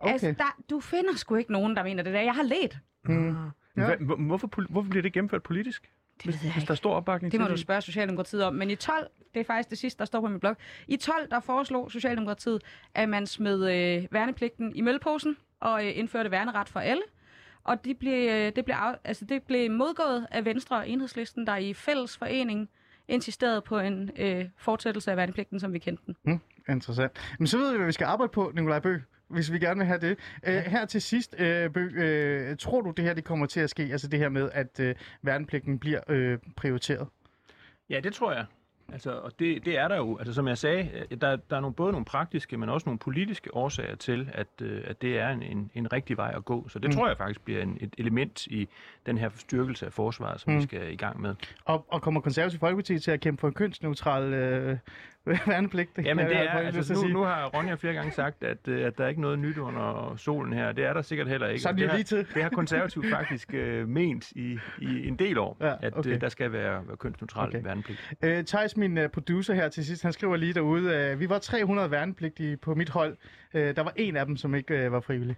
[0.00, 0.12] Okay.
[0.12, 2.20] Altså, der, du finder sgu ikke nogen, der mener det der.
[2.20, 2.78] Jeg har let.
[3.04, 3.28] Mm.
[3.76, 3.86] Ja.
[3.86, 5.90] Hva, hvor- hvorfor, hvorfor bliver det gennemført politisk?
[6.18, 8.54] Det ved jeg Hvis der er stor opbakning Det må til du spørge Socialdemokratiet om.
[8.54, 10.56] Men i 12, det er faktisk det sidste, der står på min blog.
[10.88, 12.62] I 12, der foreslog Socialdemokratiet,
[12.94, 17.02] at man smed øh, værnepligten i mølleposen og øh, indførte værneret for alle.
[17.64, 21.46] Og det blev, øh, det, blev af, altså det blev modgået af Venstre og Enhedslisten,
[21.46, 22.68] der i fælles forening
[23.08, 26.40] insisterede på en øh, fortsættelse af værnepligten, som vi kendte den.
[26.68, 27.12] Interessant.
[27.38, 28.98] Men så ved vi, hvad vi skal arbejde på, Nikolaj Bø,
[29.28, 30.18] hvis vi gerne vil have det.
[30.48, 33.70] Uh, her til sidst, uh, Bø, uh, tror du, det her det kommer til at
[33.70, 33.82] ske?
[33.82, 34.86] Altså det her med, at uh,
[35.22, 37.08] værnepligten bliver uh, prioriteret?
[37.90, 38.44] Ja, det tror jeg.
[38.92, 40.18] Altså, og det, det er der jo.
[40.18, 42.98] Altså, som jeg sagde, øh, der, der er nogle, både nogle praktiske, men også nogle
[42.98, 46.68] politiske årsager til, at, øh, at det er en, en, en rigtig vej at gå.
[46.68, 46.94] Så det Mm.
[46.94, 48.68] tror jeg faktisk bliver en, et element i
[49.06, 50.58] den her styrkelse af forsvaret, som Mm.
[50.58, 51.34] vi skal i gang med.
[51.64, 54.24] Og, og kommer konservativ folkeparti til at kæmpe for en kønsneutral
[54.70, 54.78] uh,
[55.26, 55.90] værnepligt?
[56.04, 58.98] Jamen det er, altså, at nu, nu har Ronja flere gange sagt, at, øh, at
[58.98, 60.72] der er ikke noget nyt under solen her.
[60.72, 61.60] Det er der sikkert heller ikke.
[61.60, 62.26] Så det har, lige til.
[62.34, 66.10] det har konservativt faktisk øh, ment i, i en del år, Ja, at okay.
[66.10, 67.62] øh, der skal være, være kønsneutral Okay.
[67.64, 68.14] værnepligt.
[68.22, 71.38] Øh, Thijs, min uh, producer her til sidst, han skriver lige derude, uh, vi var
[71.38, 73.16] 300 værnepligtige på mit hold.
[73.54, 75.36] Uh, der var en af dem, som ikke uh, var frivillig.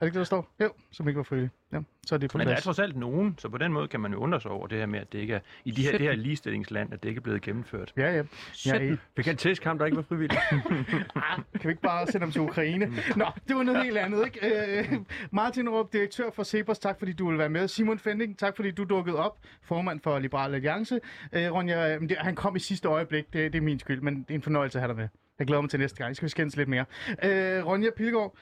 [0.00, 0.54] Er det ikke det, der står?
[0.60, 1.50] Jo, som ikke var frivillig.
[1.72, 2.64] Ja, så er det på Men der er plads.
[2.64, 4.86] trods alt nogen, så på den måde kan man jo undre sig over det her
[4.86, 7.22] med, at det ikke er i de her, det her ligestillingsland, at det ikke er
[7.22, 7.92] blevet gennemført.
[7.96, 8.22] Ja, ja.
[8.66, 8.96] ja ja.
[9.16, 10.38] Fik han tæsk ham, der ikke var frivillig?
[11.60, 12.86] Kan vi ikke bare sende dem til Ukraine?
[13.16, 14.78] Nå, det var noget helt andet, ikke?
[14.78, 14.92] Øh,
[15.30, 17.68] Martin Aarup, direktør for Cepos, tak fordi du vil være med.
[17.68, 21.00] Simon Fending, tak fordi du dukkede op, formand for Liberal Alliance.
[21.32, 24.34] Øh, Ronja, han kom i sidste øjeblik, det, det er min skyld, men det er
[24.34, 25.08] en fornøjelse at have dig med.
[25.40, 26.16] Jeg glæder mig til næste gang.
[26.16, 26.84] Skal vi skændes lidt mere.
[27.08, 28.36] Øh, Ronja Pilgaard,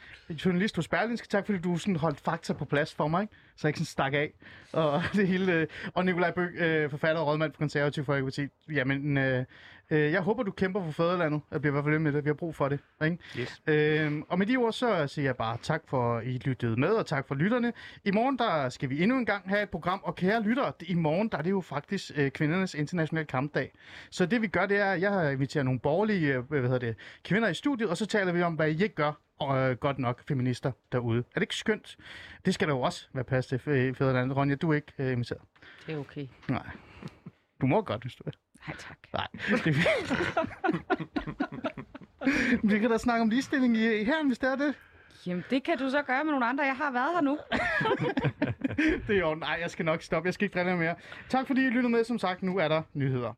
[0.44, 1.28] journalist hos Berlingske.
[1.28, 3.34] Tak fordi du sådan holdt fakta på plads for mig, ikke?
[3.56, 4.32] så jeg ikke sådan stak af.
[4.72, 5.52] Og det hele.
[5.52, 8.46] Øh, og Nikolaj Bøg, øh, forfatter og rådmand for Konservativ Folkeparti.
[8.72, 9.44] Jamen, øh,
[9.90, 11.40] øh, jeg håber, du kæmper for fædrelandet.
[11.50, 12.24] Jeg bliver i hvert fald med det.
[12.24, 12.80] Vi har brug for det.
[13.04, 13.18] Ikke?
[13.38, 13.62] Yes.
[13.66, 16.88] Øhm, og med de ord, så siger jeg bare tak for, at I lyttede med,
[16.88, 17.72] og tak for lytterne.
[18.04, 20.94] I morgen, der skal vi endnu en gang have et program, og kære lyttere, i
[20.94, 23.72] morgen, der er det jo faktisk øh, kvindernes internationale kampdag.
[24.10, 26.78] Så det vi gør, det er, at jeg har inviteret nogle borgerlige øh, hvad hedder
[26.78, 29.76] det, kvinder i studiet, og så taler vi om, hvad I ikke gør, og øh,
[29.76, 31.18] godt nok feminister derude.
[31.18, 31.96] Er det ikke skønt?
[32.44, 34.36] Det skal der jo også være plads til, øh, Fædrelandet.
[34.36, 35.40] Ronja, du er ikke øh, inviteret.
[35.86, 36.26] Det er okay.
[36.48, 36.66] Nej.
[37.60, 38.34] Du må godt, hvis du vil.
[38.66, 38.98] Nej, tak.
[39.12, 39.26] Nej.
[42.72, 44.74] Vi kan da snakke om ligestilling i, i her, hvis det er det.
[45.26, 46.64] Jamen, det kan du så gøre med nogle andre.
[46.64, 47.38] Jeg har været her nu.
[49.06, 50.26] Det er jo, nej, jeg skal nok stoppe.
[50.26, 50.94] Jeg skal ikke drille mere.
[51.28, 52.04] Tak fordi I lyttede med.
[52.04, 53.32] Som sagt, nu er der nyheder.